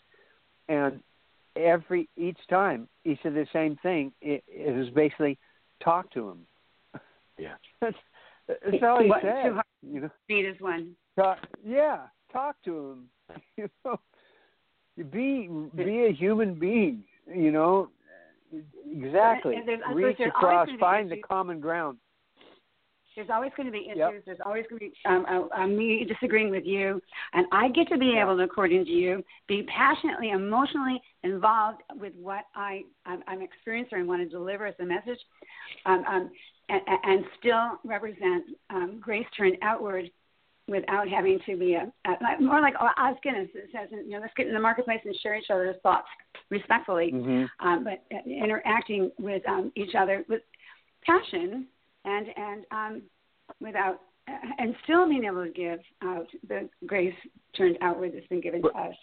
And 0.68 1.00
every 1.54 2.08
each 2.16 2.38
time 2.50 2.88
he 3.04 3.18
said 3.22 3.34
the 3.34 3.46
same 3.52 3.76
thing. 3.82 4.12
It, 4.20 4.42
it 4.48 4.74
was 4.76 4.88
basically 4.90 5.38
talk 5.82 6.10
to 6.12 6.30
him. 6.30 6.38
Yeah. 7.38 7.54
that's, 7.80 7.96
that's 8.48 8.82
all 8.82 9.02
he 9.02 9.08
What- 9.08 9.22
said. 9.22 9.44
two 9.44 9.54
hearts 9.54 9.68
You 9.82 10.00
know, 10.02 10.10
beat 10.28 10.46
as 10.46 10.60
one. 10.60 10.96
talk, 11.16 11.38
yeah, 11.64 11.98
talk 12.32 12.56
to 12.64 12.72
him. 12.90 12.98
You 13.56 13.68
know, 13.84 13.98
be 15.10 15.48
be 15.74 16.06
a 16.06 16.12
human 16.12 16.54
being. 16.54 17.04
You 17.26 17.50
know, 17.52 17.88
exactly. 18.90 19.56
And 19.56 19.68
there's- 19.68 19.82
Reach 19.94 20.20
across, 20.20 20.68
find 20.78 21.10
the 21.10 21.18
common 21.18 21.60
ground. 21.60 21.98
There's 23.14 23.30
always 23.30 23.50
going 23.56 23.64
to 23.64 23.72
be 23.72 23.86
issues. 23.86 23.96
Yep. 23.96 24.22
There's 24.26 24.38
always 24.44 24.66
going 24.68 24.78
to 24.78 24.86
be 24.86 24.92
um, 25.06 25.24
uh, 25.26 25.62
uh, 25.62 25.66
me 25.66 26.04
disagreeing 26.04 26.50
with 26.50 26.66
you, 26.66 27.00
and 27.32 27.46
I 27.50 27.68
get 27.70 27.88
to 27.88 27.96
be 27.96 28.18
able 28.18 28.36
to, 28.36 28.42
according 28.42 28.84
to 28.84 28.90
you, 28.90 29.24
be 29.48 29.62
passionately, 29.74 30.30
emotionally 30.30 31.00
involved 31.22 31.80
with 31.98 32.12
what 32.16 32.44
I 32.54 32.82
I'm, 33.06 33.22
I'm 33.26 33.40
experiencing 33.40 34.00
and 34.00 34.08
want 34.08 34.20
to 34.20 34.28
deliver 34.28 34.66
as 34.66 34.74
a 34.80 34.84
message, 34.84 35.18
um, 35.86 36.04
um, 36.06 36.30
and, 36.68 36.82
and 37.04 37.24
still 37.38 37.80
represent 37.84 38.44
um, 38.68 39.00
grace 39.00 39.26
turned 39.34 39.56
outward 39.62 40.10
without 40.68 41.08
having 41.08 41.38
to 41.46 41.56
be 41.56 41.74
a, 41.74 41.92
a 42.06 42.40
more 42.40 42.60
like 42.60 42.74
Os 42.80 43.16
Guinness 43.22 43.48
it 43.54 43.68
says, 43.72 43.88
you 43.90 44.10
know, 44.10 44.18
let's 44.18 44.34
get 44.36 44.48
in 44.48 44.54
the 44.54 44.60
marketplace 44.60 45.00
and 45.04 45.14
share 45.22 45.36
each 45.36 45.50
other's 45.50 45.76
thoughts 45.82 46.08
respectfully, 46.50 47.12
Mm-hmm. 47.12 47.66
um, 47.66 47.84
but 47.84 48.04
uh, 48.14 48.28
interacting 48.28 49.10
with 49.18 49.42
um, 49.48 49.72
each 49.76 49.94
other 49.98 50.24
with 50.28 50.42
passion 51.04 51.66
and 52.04 52.26
and 52.36 52.64
um, 52.70 53.02
without 53.60 54.00
uh, 54.28 54.32
and 54.58 54.74
still 54.84 55.08
being 55.08 55.24
able 55.24 55.44
to 55.44 55.50
give 55.50 55.78
out 56.02 56.26
the 56.48 56.68
grace 56.86 57.14
turned 57.56 57.78
outward 57.80 58.12
that's 58.14 58.26
been 58.26 58.40
given 58.40 58.62
to 58.62 58.68
us. 58.68 58.94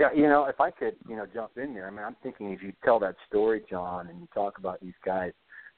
Yeah, 0.00 0.08
you 0.14 0.22
know, 0.22 0.46
if 0.46 0.58
I 0.60 0.70
could, 0.70 0.96
you 1.08 1.16
know, 1.16 1.26
jump 1.32 1.52
in 1.56 1.74
there. 1.74 1.86
I 1.86 1.90
mean, 1.90 2.04
I'm 2.04 2.16
thinking 2.22 2.50
if 2.52 2.62
you 2.62 2.72
tell 2.82 2.98
that 3.00 3.14
story, 3.28 3.62
John, 3.68 4.08
and 4.08 4.20
you 4.20 4.28
talk 4.34 4.58
about 4.58 4.80
these 4.80 4.94
guys, 5.04 5.32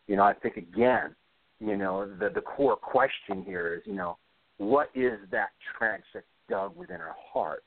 you 0.07 0.17
know, 0.17 0.23
I 0.23 0.35
think 0.35 0.57
again, 0.57 1.15
you 1.61 1.77
know, 1.77 2.09
the 2.19 2.31
the 2.31 2.41
core 2.41 2.77
question 2.77 3.43
here 3.45 3.75
is, 3.75 3.83
you 3.87 3.95
know, 3.95 4.17
what 4.59 4.91
is 4.95 5.19
that 5.31 5.51
trench 5.77 6.05
that's 6.13 6.27
dug 6.49 6.77
within 6.77 7.01
our 7.01 7.17
heart? 7.33 7.65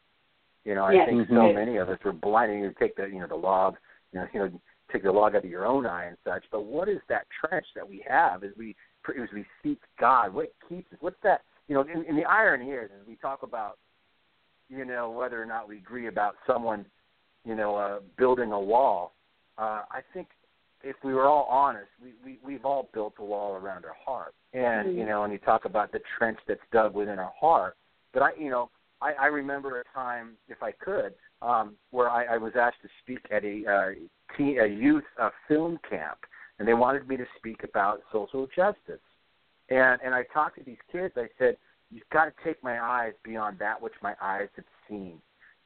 You 0.65 0.75
know, 0.75 0.85
I 0.85 0.93
Yes. 0.93 1.07
think 1.07 1.27
so 1.29 1.33
Mhm. 1.33 1.55
many 1.55 1.77
of 1.77 1.89
us 1.89 1.99
are 2.05 2.11
blinding 2.11 2.61
to 2.63 2.73
take 2.73 2.95
the, 2.95 3.09
you 3.09 3.19
know, 3.19 3.27
the 3.27 3.35
log, 3.35 3.77
you 4.11 4.19
know, 4.19 4.27
you 4.33 4.39
know, 4.39 4.61
take 4.89 5.03
the 5.03 5.11
log 5.11 5.35
out 5.35 5.43
of 5.43 5.49
your 5.49 5.65
own 5.65 5.85
eye 5.85 6.05
and 6.05 6.17
such. 6.23 6.49
But 6.49 6.61
what 6.61 6.89
is 6.89 7.01
that 7.07 7.27
trench 7.29 7.65
that 7.73 7.87
we 7.87 7.99
have 8.07 8.43
as 8.43 8.55
we 8.57 8.75
as 9.07 9.31
we 9.31 9.45
seek 9.63 9.81
God? 9.97 10.33
What 10.33 10.53
keeps 10.67 10.91
us? 10.91 10.99
What's 11.01 11.19
that? 11.21 11.43
You 11.67 11.75
know, 11.75 11.81
and, 11.81 12.05
and 12.05 12.17
the 12.17 12.25
irony 12.25 12.71
is, 12.71 12.91
as 12.91 13.07
we 13.07 13.15
talk 13.15 13.43
about 13.43 13.77
you 14.69 14.85
know, 14.85 15.09
whether 15.09 15.41
or 15.41 15.45
not 15.45 15.67
we 15.67 15.77
agree 15.77 16.07
about 16.07 16.35
someone, 16.45 16.85
you 17.45 17.55
know, 17.55 17.75
uh, 17.75 17.99
building 18.17 18.51
a 18.51 18.59
wall, 18.59 19.13
uh, 19.57 19.83
I 19.89 20.01
think 20.13 20.27
if 20.83 20.95
we 21.03 21.13
were 21.13 21.25
all 21.25 21.45
honest, 21.45 21.87
we, 22.01 22.13
we 22.23 22.39
we've 22.45 22.65
all 22.65 22.89
built 22.93 23.13
a 23.19 23.23
wall 23.23 23.55
around 23.55 23.85
our 23.85 23.95
heart, 24.05 24.33
and 24.53 24.87
Mhm. 24.89 24.95
you 24.95 25.05
know, 25.05 25.23
and 25.23 25.33
you 25.33 25.39
talk 25.39 25.65
about 25.65 25.91
the 25.91 25.99
trench 26.17 26.39
that's 26.47 26.61
dug 26.71 26.93
within 26.93 27.19
our 27.19 27.33
heart. 27.39 27.75
But 28.13 28.23
I, 28.23 28.33
you 28.35 28.49
know, 28.49 28.69
I, 29.01 29.13
I 29.13 29.25
remember 29.27 29.79
a 29.79 29.83
time, 29.93 30.37
if 30.47 30.63
I 30.63 30.71
could, 30.71 31.13
um, 31.41 31.75
where 31.91 32.09
I, 32.09 32.25
I 32.25 32.37
was 32.37 32.55
asked 32.55 32.81
to 32.81 32.89
speak 33.03 33.19
at 33.31 33.43
a 33.43 33.65
uh, 33.65 34.35
teen, 34.35 34.59
a 34.59 34.65
youth 34.65 35.03
uh, 35.19 35.29
film 35.47 35.79
camp, 35.89 36.19
and 36.59 36.67
they 36.67 36.73
wanted 36.73 37.07
me 37.07 37.17
to 37.17 37.25
speak 37.37 37.63
about 37.63 38.01
social 38.11 38.47
justice. 38.47 39.01
And 39.69 40.01
and 40.01 40.15
I 40.15 40.23
talked 40.33 40.57
to 40.57 40.63
these 40.63 40.81
kids. 40.91 41.13
I 41.17 41.27
said, 41.37 41.57
"You've 41.91 42.09
got 42.11 42.25
to 42.25 42.33
take 42.43 42.63
my 42.63 42.81
eyes 42.81 43.13
beyond 43.23 43.59
that 43.59 43.81
which 43.81 43.93
my 44.01 44.15
eyes 44.21 44.49
have 44.55 44.65
seen." 44.89 45.21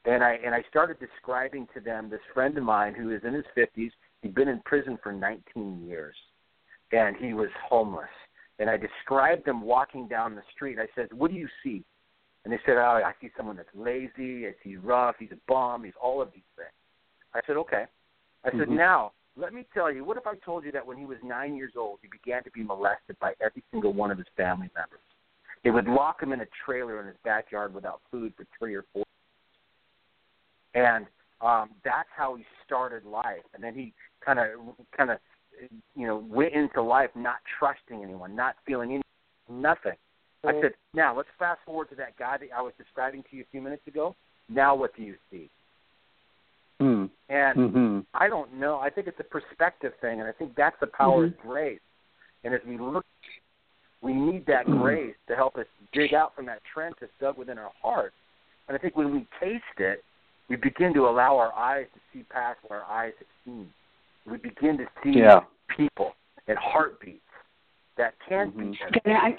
And 0.05 0.23
I 0.23 0.39
and 0.43 0.55
I 0.55 0.63
started 0.69 0.99
describing 0.99 1.67
to 1.75 1.79
them 1.79 2.09
this 2.09 2.21
friend 2.33 2.57
of 2.57 2.63
mine 2.63 2.95
who 2.95 3.11
is 3.11 3.23
in 3.23 3.33
his 3.33 3.45
50s. 3.55 3.91
He'd 4.21 4.35
been 4.35 4.47
in 4.47 4.59
prison 4.61 4.97
for 5.01 5.11
19 5.11 5.85
years, 5.87 6.15
and 6.91 7.15
he 7.15 7.33
was 7.33 7.49
homeless. 7.69 8.09
And 8.61 8.69
I 8.69 8.77
described 8.77 9.43
them 9.43 9.61
walking 9.61 10.07
down 10.07 10.35
the 10.35 10.43
street. 10.53 10.77
I 10.79 10.87
said, 10.95 11.11
"What 11.11 11.31
do 11.31 11.37
you 11.37 11.49
see?" 11.63 11.83
And 12.43 12.53
they 12.53 12.59
said, 12.65 12.77
"Oh, 12.77 13.01
I 13.03 13.13
see 13.19 13.31
someone 13.35 13.57
that's 13.57 13.73
lazy. 13.73 14.47
I 14.47 14.53
see 14.63 14.77
rough. 14.77 15.15
He's 15.19 15.31
a 15.31 15.39
bum. 15.47 15.83
He's 15.83 15.95
all 15.99 16.21
of 16.21 16.31
these 16.31 16.49
things." 16.55 16.69
I 17.33 17.41
said, 17.47 17.57
"Okay." 17.57 17.87
I 18.45 18.51
said, 18.51 18.69
Mhm. 18.69 18.77
"Now 18.77 19.13
let 19.35 19.53
me 19.53 19.65
tell 19.73 19.91
you, 19.91 20.03
what 20.03 20.17
if 20.17 20.27
I 20.27 20.35
told 20.35 20.65
you 20.65 20.71
that 20.73 20.85
when 20.85 20.97
he 20.97 21.05
was 21.05 21.17
nine 21.23 21.55
years 21.55 21.73
old, 21.77 21.99
he 22.01 22.07
began 22.07 22.43
to 22.43 22.51
be 22.51 22.63
molested 22.63 23.17
by 23.19 23.33
every 23.41 23.63
single 23.71 23.93
one 23.93 24.11
of 24.11 24.17
his 24.17 24.27
family 24.35 24.69
members? 24.75 24.99
They 25.63 25.71
would 25.71 25.87
lock 25.87 26.21
him 26.21 26.33
in 26.33 26.41
a 26.41 26.47
trailer 26.65 26.99
in 26.99 27.07
his 27.07 27.15
backyard 27.23 27.73
without 27.73 28.01
food 28.11 28.33
for 28.35 28.45
three 28.57 28.75
or 28.75 28.83
four. 28.93 29.05
And 30.73 31.05
um, 31.39 31.69
that's 31.83 32.09
how 32.15 32.35
he 32.35 32.45
started 32.65 33.05
life. 33.05 33.43
And 33.53 33.63
then 33.63 33.73
he 33.73 33.93
kind 34.25 34.39
of, 34.39 34.75
kind 34.95 35.11
of, 35.11 35.19
you 35.95 36.07
know, 36.07 36.23
went 36.29 36.53
into 36.53 36.81
life 36.81 37.09
not 37.15 37.37
trusting 37.59 38.03
anyone, 38.03 38.35
not 38.35 38.55
feeling 38.65 38.93
any, 38.93 39.01
nothing. 39.49 39.93
I 40.43 40.59
said, 40.59 40.71
now 40.95 41.15
let's 41.15 41.29
fast 41.37 41.59
forward 41.65 41.89
to 41.89 41.95
that 41.95 42.17
guy 42.17 42.37
that 42.37 42.47
I 42.57 42.61
was 42.63 42.73
describing 42.77 43.23
to 43.29 43.35
you 43.35 43.43
a 43.43 43.51
few 43.51 43.61
minutes 43.61 43.85
ago. 43.87 44.15
Now 44.49 44.73
what 44.75 44.95
do 44.95 45.03
you 45.03 45.15
see? 45.29 45.49
Hmm. 46.79 47.05
And 47.29 47.57
Mm-hmm. 47.59 47.99
I 48.15 48.27
don't 48.27 48.51
know. 48.55 48.79
I 48.79 48.89
think 48.89 49.05
it's 49.05 49.19
a 49.19 49.23
perspective 49.23 49.93
thing, 50.01 50.19
and 50.19 50.27
I 50.27 50.31
think 50.31 50.55
that's 50.55 50.75
the 50.81 50.87
power 50.87 51.27
Mm-hmm. 51.27 51.39
of 51.39 51.47
grace. 51.47 51.79
And 52.43 52.55
as 52.55 52.61
we 52.67 52.79
look, 52.79 53.05
we 54.01 54.13
need 54.13 54.47
that 54.47 54.65
Mm-hmm. 54.65 54.81
grace 54.81 55.15
to 55.27 55.35
help 55.35 55.57
us 55.57 55.67
dig 55.93 56.15
out 56.15 56.35
from 56.35 56.47
that 56.47 56.61
trench 56.73 56.95
that's 56.99 57.11
dug 57.21 57.37
within 57.37 57.59
our 57.59 57.71
heart. 57.79 58.13
And 58.67 58.75
I 58.75 58.79
think 58.79 58.95
when 58.95 59.13
we 59.13 59.27
taste 59.39 59.63
it, 59.77 60.03
we 60.49 60.55
begin 60.55 60.91
to 60.95 61.07
allow 61.07 61.37
our 61.37 61.53
eyes 61.53 61.85
to 61.93 61.99
see 62.11 62.23
past 62.23 62.57
what 62.63 62.75
our 62.75 62.83
eyes 62.83 63.13
have 63.19 63.27
seen. 63.45 63.69
We 64.25 64.37
begin 64.37 64.77
to 64.77 64.85
see 65.03 65.19
Yeah. 65.19 65.41
people 65.75 66.15
and 66.47 66.57
heartbeats 66.57 67.25
that 67.97 68.13
can 68.27 68.51
Mhm. 68.51 68.71
be. 68.71 68.97
Okay, 68.97 69.13
I, 69.13 69.37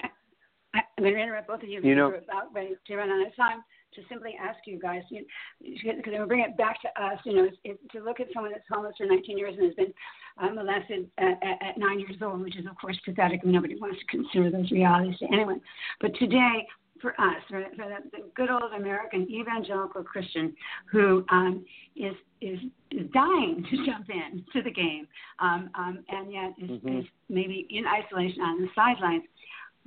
I, 0.73 0.83
I'm 0.97 1.03
going 1.03 1.13
to 1.15 1.19
interrupt 1.21 1.47
both 1.47 1.63
of 1.63 1.69
you. 1.69 1.81
You 1.81 1.95
know- 1.95 2.09
we're 2.09 2.15
about 2.17 2.53
ready 2.53 2.75
to 2.85 2.95
run 2.97 3.09
out 3.09 3.25
of 3.25 3.35
time. 3.35 3.63
To 3.93 4.01
simply 4.09 4.35
ask 4.41 4.65
you 4.65 4.79
guys, 4.79 5.03
you 5.11 5.23
because 5.61 6.13
we 6.19 6.25
bring 6.25 6.39
it 6.39 6.57
back 6.57 6.81
to 6.81 6.87
us, 6.99 7.19
you 7.25 7.33
know, 7.35 7.47
it, 7.63 7.79
to 7.91 7.99
look 7.99 8.19
at 8.19 8.25
someone 8.33 8.51
that's 8.51 8.67
homeless 8.67 8.97
for 8.97 9.05
19 9.05 9.37
years 9.37 9.53
and 9.55 9.67
has 9.67 9.75
been 9.75 9.93
uh, 10.39 10.49
molested 10.49 11.11
at, 11.19 11.37
at, 11.43 11.61
at 11.61 11.77
nine 11.77 11.99
years 11.99 12.15
old, 12.19 12.41
which 12.41 12.57
is 12.57 12.65
of 12.65 12.75
course 12.75 12.99
pathetic, 13.05 13.43
and 13.43 13.51
nobody 13.51 13.75
wants 13.79 13.99
to 13.99 14.05
consider 14.07 14.49
those 14.49 14.71
realities 14.71 15.15
to 15.19 15.25
anyone. 15.31 15.61
But 16.01 16.15
today, 16.15 16.67
for 17.03 17.11
us, 17.21 17.35
for, 17.49 17.63
for 17.75 17.85
the, 17.85 18.17
the 18.17 18.23
good 18.33 18.49
old 18.49 18.71
American 18.75 19.27
evangelical 19.29 20.03
Christian 20.03 20.55
who 20.91 21.23
um, 21.29 21.63
is 21.95 22.15
is 22.41 22.57
is 22.89 23.05
dying 23.13 23.63
to 23.69 23.85
jump 23.85 24.07
in 24.09 24.43
to 24.53 24.63
the 24.63 24.71
game, 24.71 25.07
um, 25.39 25.69
um, 25.75 26.03
and 26.09 26.31
yet 26.31 26.53
is, 26.57 26.71
Mhm. 26.81 26.99
is 27.01 27.05
maybe 27.29 27.67
in 27.69 27.83
isolation 27.85 28.41
on 28.41 28.61
the 28.61 28.69
sidelines. 28.73 29.23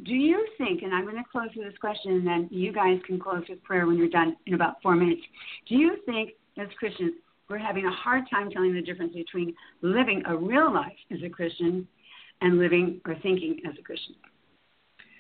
Do 0.03 0.15
you 0.15 0.47
think, 0.59 0.83
and 0.83 0.95
I'm 0.95 1.05
going 1.05 1.17
to 1.17 1.25
close 1.33 1.49
with 1.57 1.67
this 1.67 1.79
question, 1.79 2.13
and 2.13 2.27
then 2.27 2.49
you 2.51 2.71
guys 2.71 3.01
can 3.07 3.19
close 3.19 3.45
with 3.49 3.63
prayer 3.65 3.87
when 3.87 3.97
you're 3.97 4.17
done 4.21 4.37
in 4.45 4.53
about 4.53 4.83
four 4.83 4.95
minutes. 4.95 5.23
Do 5.69 5.75
you 5.75 5.97
think, 6.05 6.33
as 6.59 6.69
Christians, 6.79 7.15
we're 7.49 7.57
having 7.59 7.87
a 7.87 7.91
hard 7.91 8.25
time 8.29 8.51
telling 8.51 8.75
the 8.75 8.83
difference 8.83 9.15
between 9.15 9.55
living 9.81 10.23
a 10.27 10.37
real 10.37 10.71
life 10.73 10.99
as 11.11 11.23
a 11.23 11.31
Christian 11.31 11.89
and 12.43 12.59
living 12.59 13.01
or 13.07 13.15
thinking 13.23 13.63
as 13.67 13.75
a 13.79 13.83
Christian? 13.83 14.17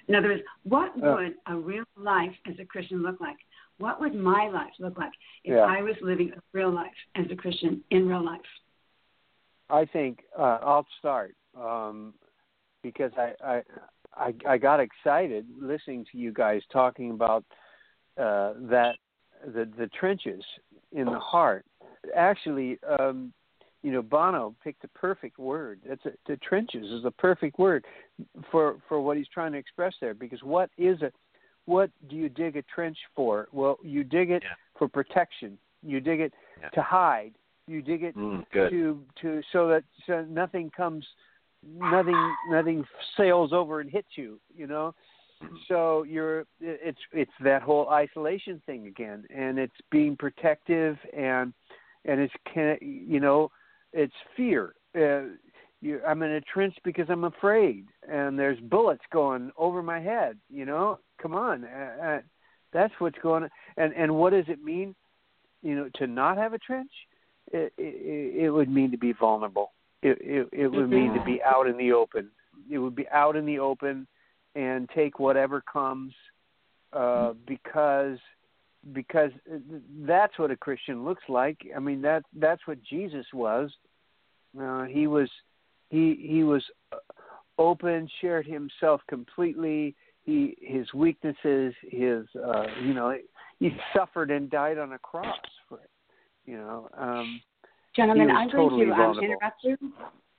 In 0.09 0.14
other 0.14 0.29
words, 0.29 0.42
what 0.62 0.97
would 0.97 1.35
a 1.47 1.57
real 1.57 1.85
life 1.97 2.35
as 2.47 2.55
a 2.61 2.64
Christian 2.64 3.03
look 3.03 3.21
like? 3.21 3.37
What 3.79 4.01
would 4.01 4.14
my 4.14 4.49
life 4.49 4.73
look 4.79 4.97
like 4.97 5.12
if 5.45 5.55
Yeah. 5.55 5.64
I 5.64 5.83
was 5.83 5.97
living 6.01 6.33
a 6.33 6.40
real 6.53 6.71
life 6.71 6.95
as 7.14 7.27
a 7.31 7.37
Christian 7.37 7.83
in 7.90 8.09
real 8.09 8.25
life? 8.25 8.40
I 9.69 9.85
think 9.85 10.25
uh, 10.38 10.59
I'll 10.62 10.87
start 10.99 11.35
um, 11.57 12.14
because 12.83 13.12
I, 13.16 13.35
I 13.45 13.62
I 14.16 14.35
I 14.49 14.59
got 14.59 14.81
excited 14.81 15.47
listening 15.61 16.05
to 16.12 16.19
you 16.19 16.33
guys 16.33 16.62
talking 16.73 17.11
about 17.11 17.45
uh, 18.16 18.55
that 18.71 18.97
the 19.45 19.69
the 19.77 19.88
trenches 19.99 20.45
in 20.92 21.07
the 21.07 21.19
heart. 21.19 21.64
Actually, 22.14 22.79
um, 22.99 23.33
you 23.87 23.92
know, 23.92 24.03
Bono 24.03 24.53
picked 24.64 24.83
the 24.83 24.88
perfect 24.88 25.38
word. 25.38 25.79
That's 25.88 26.05
a, 26.07 26.11
the 26.27 26.37
trenches 26.38 26.90
is 26.90 27.05
the 27.05 27.12
perfect 27.12 27.57
word 27.57 27.85
for 28.51 28.79
for 28.88 29.01
what 29.01 29.16
he's 29.16 29.29
trying 29.33 29.53
to 29.53 29.59
express 29.59 29.94
there. 30.01 30.12
Because 30.12 30.42
what 30.42 30.70
is 30.77 30.99
it? 31.03 31.14
What 31.66 31.90
do 32.09 32.16
you 32.16 32.29
dig 32.29 32.57
a 32.57 32.62
trench 32.62 32.99
for? 33.14 33.46
Well, 33.53 33.79
you 33.85 34.03
dig 34.03 34.33
it 34.33 34.42
Yeah. 34.42 34.55
for 34.77 34.88
protection. 34.88 35.57
You 35.85 36.01
dig 36.01 36.18
it 36.18 36.35
Yeah. 36.61 36.70
to 36.70 36.83
hide. 36.83 37.35
You 37.68 37.81
dig 37.81 38.03
it 38.03 38.16
Mm, 38.16 38.44
to 38.51 39.05
to 39.22 39.40
so 39.53 39.68
that 39.68 39.85
so 40.05 40.25
nothing 40.29 40.68
comes 40.77 41.07
nothing 41.64 42.35
nothing 42.51 42.85
sails 43.16 43.53
over 43.53 43.79
and 43.81 43.88
hits 43.88 44.16
you 44.16 44.40
you 44.57 44.66
know 44.66 44.94
so 45.68 46.03
you're 46.05 46.44
it's 46.61 46.99
it's 47.12 47.33
that 47.42 47.62
whole 47.62 47.88
isolation 47.90 48.61
thing 48.66 48.87
again 48.87 49.25
and 49.35 49.59
it's 49.59 49.81
being 49.90 50.16
protective 50.16 50.96
and 51.16 51.53
and 52.05 52.20
it's 52.20 52.33
can 52.53 52.77
you 52.81 53.20
know 53.20 53.51
it's 53.97 54.15
fear. 54.37 54.75
Uh, 54.95 55.35
you 55.83 56.01
i'm 56.09 56.23
in 56.23 56.31
a 56.31 56.41
trench 56.41 56.75
because 56.85 57.05
i'm 57.11 57.25
afraid 57.25 57.85
and 58.11 58.39
there's 58.39 58.59
bullets 58.61 59.05
going 59.13 59.51
over 59.59 59.83
my 59.83 60.01
head 60.01 60.39
you 60.49 60.65
know? 60.65 60.99
Come 61.21 61.35
on 61.35 61.65
uh, 61.65 62.03
uh, 62.03 62.21
that's 62.73 62.93
what's 62.99 63.19
going 63.23 63.45
on. 63.45 63.51
And 63.77 63.93
and 63.95 64.15
what 64.15 64.31
does 64.31 64.45
it 64.49 64.63
mean 64.63 64.95
you 65.63 65.75
know 65.75 65.89
to 65.97 66.07
not 66.07 66.37
have 66.37 66.53
a 66.53 66.59
trench? 66.59 66.91
It, 67.53 67.73
it, 67.79 68.45
it 68.45 68.51
would 68.51 68.69
mean 68.69 68.91
to 68.91 68.99
be 68.99 69.13
vulnerable. 69.13 69.73
It, 70.03 70.19
it, 70.21 70.49
it 70.53 70.69
would 70.69 70.91
mean 70.91 71.15
to 71.15 71.25
be 71.25 71.41
out 71.43 71.69
in 71.69 71.77
the 71.77 71.93
open. 71.93 72.29
It 72.69 72.79
would 72.79 72.97
be 72.97 73.09
out 73.11 73.37
in 73.37 73.47
the 73.47 73.61
open 73.61 74.07
and 74.55 74.89
take 74.95 75.21
whatever 75.21 75.61
comes 75.61 76.13
uh, 76.93 77.35
because 77.47 78.19
because 78.92 79.31
that's 80.01 80.38
what 80.38 80.51
a 80.51 80.57
Christian 80.57 81.05
looks 81.05 81.25
like. 81.29 81.59
I 81.75 81.79
mean 81.79 82.03
that 82.03 82.25
that's 82.35 82.66
what 82.66 82.83
Jesus 82.83 83.27
was. 83.33 83.70
Uh, 84.59 84.85
he 84.85 85.07
was 85.07 85.29
he 85.90 86.16
he 86.20 86.42
was 86.42 86.62
open, 87.59 88.09
shared 88.20 88.46
himself 88.46 89.01
completely. 89.09 89.94
He 90.22 90.57
his 90.61 90.92
weaknesses, 90.94 91.75
his 91.83 92.27
uh, 92.37 92.66
you 92.83 92.94
know 92.94 93.16
he 93.59 93.77
suffered 93.94 94.31
and 94.31 94.51
died 94.51 94.79
on 94.79 94.92
a 94.92 94.99
cross 94.99 95.37
for 95.68 95.79
it 95.79 95.90
you 96.46 96.57
know. 96.57 96.88
Um, 96.96 97.40
Gentlemen, 97.94 98.31
I'm 98.31 98.49
going 98.51 98.70
to 98.70 98.92
um, 98.92 99.18
interrupt 99.18 99.64
you. 99.64 99.77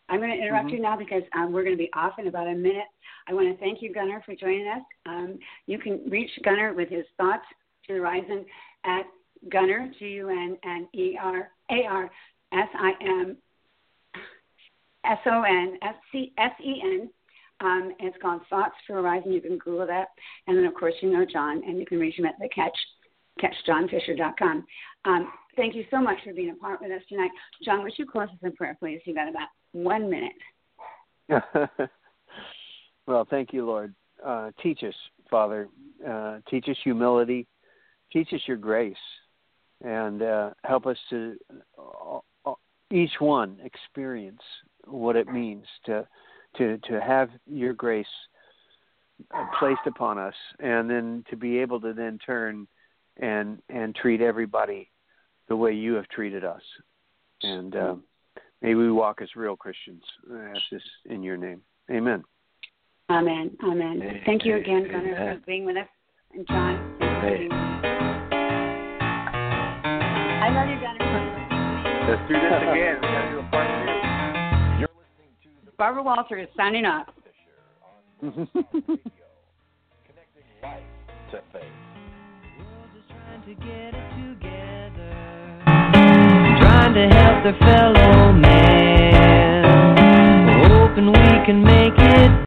I'm 0.09 0.19
going 0.19 0.31
to 0.31 0.37
interrupt 0.37 0.67
Mhm. 0.67 0.73
you 0.73 0.79
now 0.79 0.95
because 0.95 1.23
um, 1.33 1.51
we're 1.51 1.63
going 1.63 1.75
to 1.75 1.83
be 1.83 1.91
off 1.93 2.17
in 2.17 2.27
about 2.27 2.47
a 2.47 2.53
minute. 2.53 2.87
I 3.27 3.33
want 3.33 3.47
to 3.47 3.57
thank 3.57 3.81
you, 3.81 3.91
Gunnar, 3.91 4.21
for 4.21 4.35
joining 4.35 4.67
us. 4.67 4.81
Um, 5.05 5.39
you 5.65 5.77
can 5.77 6.09
reach 6.09 6.31
Gunnar 6.43 6.73
with 6.73 6.89
his 6.89 7.05
thoughts 7.17 7.45
to 7.87 7.93
the 7.93 7.99
horizon 7.99 8.45
at 8.85 9.03
Gunnar, 9.49 9.91
G 9.99 10.05
U 10.05 10.29
N 10.29 10.57
N 10.63 10.87
E 10.93 11.17
R 11.21 11.49
A 11.71 11.85
R 11.89 12.09
S 12.53 12.69
I 12.73 12.91
M 13.01 13.37
S 15.05 15.19
O 15.25 15.43
N 15.43 15.77
S 15.81 15.95
C 16.11 16.33
S 16.37 16.51
E 16.63 16.81
N. 16.83 17.09
Um, 17.59 17.93
it's 17.99 18.17
called 18.21 18.41
Thoughts 18.49 18.75
for 18.85 18.93
Horizon. 18.93 19.31
You 19.31 19.41
can 19.41 19.57
Google 19.57 19.87
that. 19.87 20.09
And 20.45 20.57
then, 20.57 20.65
of 20.65 20.75
course, 20.75 20.93
you 21.01 21.11
know 21.11 21.25
John, 21.25 21.63
and 21.65 21.79
you 21.79 21.85
can 21.85 21.99
reach 21.99 22.17
him 22.17 22.25
at 22.25 22.35
the 22.39 22.49
catch, 22.49 22.77
catchjohnfischer.com. 23.41 24.65
Um, 25.05 25.31
thank 25.55 25.73
you 25.73 25.85
so 25.89 25.99
much 25.99 26.17
for 26.23 26.33
being 26.33 26.51
a 26.51 26.55
part 26.55 26.81
with 26.81 26.91
us 26.91 27.01
tonight. 27.09 27.31
John, 27.63 27.81
would 27.83 27.93
you 27.97 28.05
close 28.05 28.27
us 28.29 28.37
in 28.43 28.55
prayer, 28.55 28.77
please? 28.79 29.01
You've 29.05 29.15
got 29.15 29.27
about 29.27 29.47
one 29.71 30.09
minute. 30.09 30.33
well, 33.07 33.25
thank 33.27 33.53
you, 33.53 33.65
Lord. 33.65 33.93
Uh, 34.23 34.51
teach 34.61 34.83
us, 34.83 34.95
Father. 35.29 35.67
Uh, 36.07 36.39
teach 36.49 36.67
us 36.69 36.77
humility. 36.83 37.47
Teach 38.11 38.29
us 38.33 38.41
your 38.47 38.57
grace, 38.57 38.95
and 39.83 40.21
uh, 40.21 40.49
help 40.63 40.85
us 40.85 40.97
to 41.09 41.35
uh, 41.77 42.19
uh, 42.45 42.53
each 42.91 43.11
one 43.19 43.57
experience 43.63 44.41
what 44.85 45.15
it 45.15 45.27
means 45.27 45.65
to 45.85 46.07
to 46.57 46.77
to 46.77 47.01
have 47.01 47.29
your 47.45 47.73
grace 47.73 48.05
uh, 49.35 49.45
placed 49.59 49.81
upon 49.85 50.17
us, 50.17 50.35
and 50.59 50.89
then 50.89 51.23
to 51.29 51.35
be 51.35 51.59
able 51.59 51.81
to 51.81 51.93
then 51.93 52.17
turn 52.25 52.67
and 53.17 53.61
and 53.69 53.95
treat 53.95 54.21
everybody 54.21 54.89
the 55.49 55.55
way 55.55 55.73
you 55.73 55.93
have 55.93 56.07
treated 56.09 56.43
us. 56.43 56.61
And 57.43 57.75
uh, 57.75 57.95
may 58.61 58.75
we 58.75 58.91
walk 58.91 59.21
as 59.21 59.29
real 59.35 59.55
Christians. 59.55 60.03
I 60.33 60.49
ask 60.49 60.61
this 60.71 60.81
in 61.05 61.23
your 61.23 61.37
name. 61.37 61.61
Amen. 61.89 62.23
Amen. 63.09 63.51
Amen. 63.63 64.01
Amen. 64.01 64.21
Thank 64.25 64.43
you 64.43 64.57
again, 64.57 64.87
Gunnar, 64.91 65.35
for 65.35 65.45
being 65.45 65.65
with 65.65 65.77
us. 65.77 65.87
And 66.33 66.45
John, 66.47 67.66
Let's 72.07 72.21
do 72.29 72.35
this 72.35 72.41
again. 72.71 72.95
We 73.01 73.07
gotta 73.07 73.31
do 73.31 73.39
a 73.39 73.43
part 73.51 73.67
two. 73.67 73.91
You're 74.79 74.95
listening 74.95 75.35
to 75.43 75.49
the 75.65 75.71
Barbara 75.77 76.03
Walter 76.03 76.37
is 76.37 76.47
signing 76.55 76.85
off. 76.85 77.07
Connecting 78.21 78.47
life 80.63 80.83
to 81.31 81.41
faith. 81.51 81.63
trying 83.09 83.41
to 83.43 83.53
get 83.55 83.93
it 83.93 84.07
together, 84.15 85.11
trying 86.61 86.93
to 86.93 87.09
help 87.13 87.43
their 87.43 87.57
fellow 87.59 88.31
man, 88.31 89.65
hoping 90.63 91.07
we 91.07 91.45
can 91.45 91.61
make 91.61 91.93
it. 91.97 92.46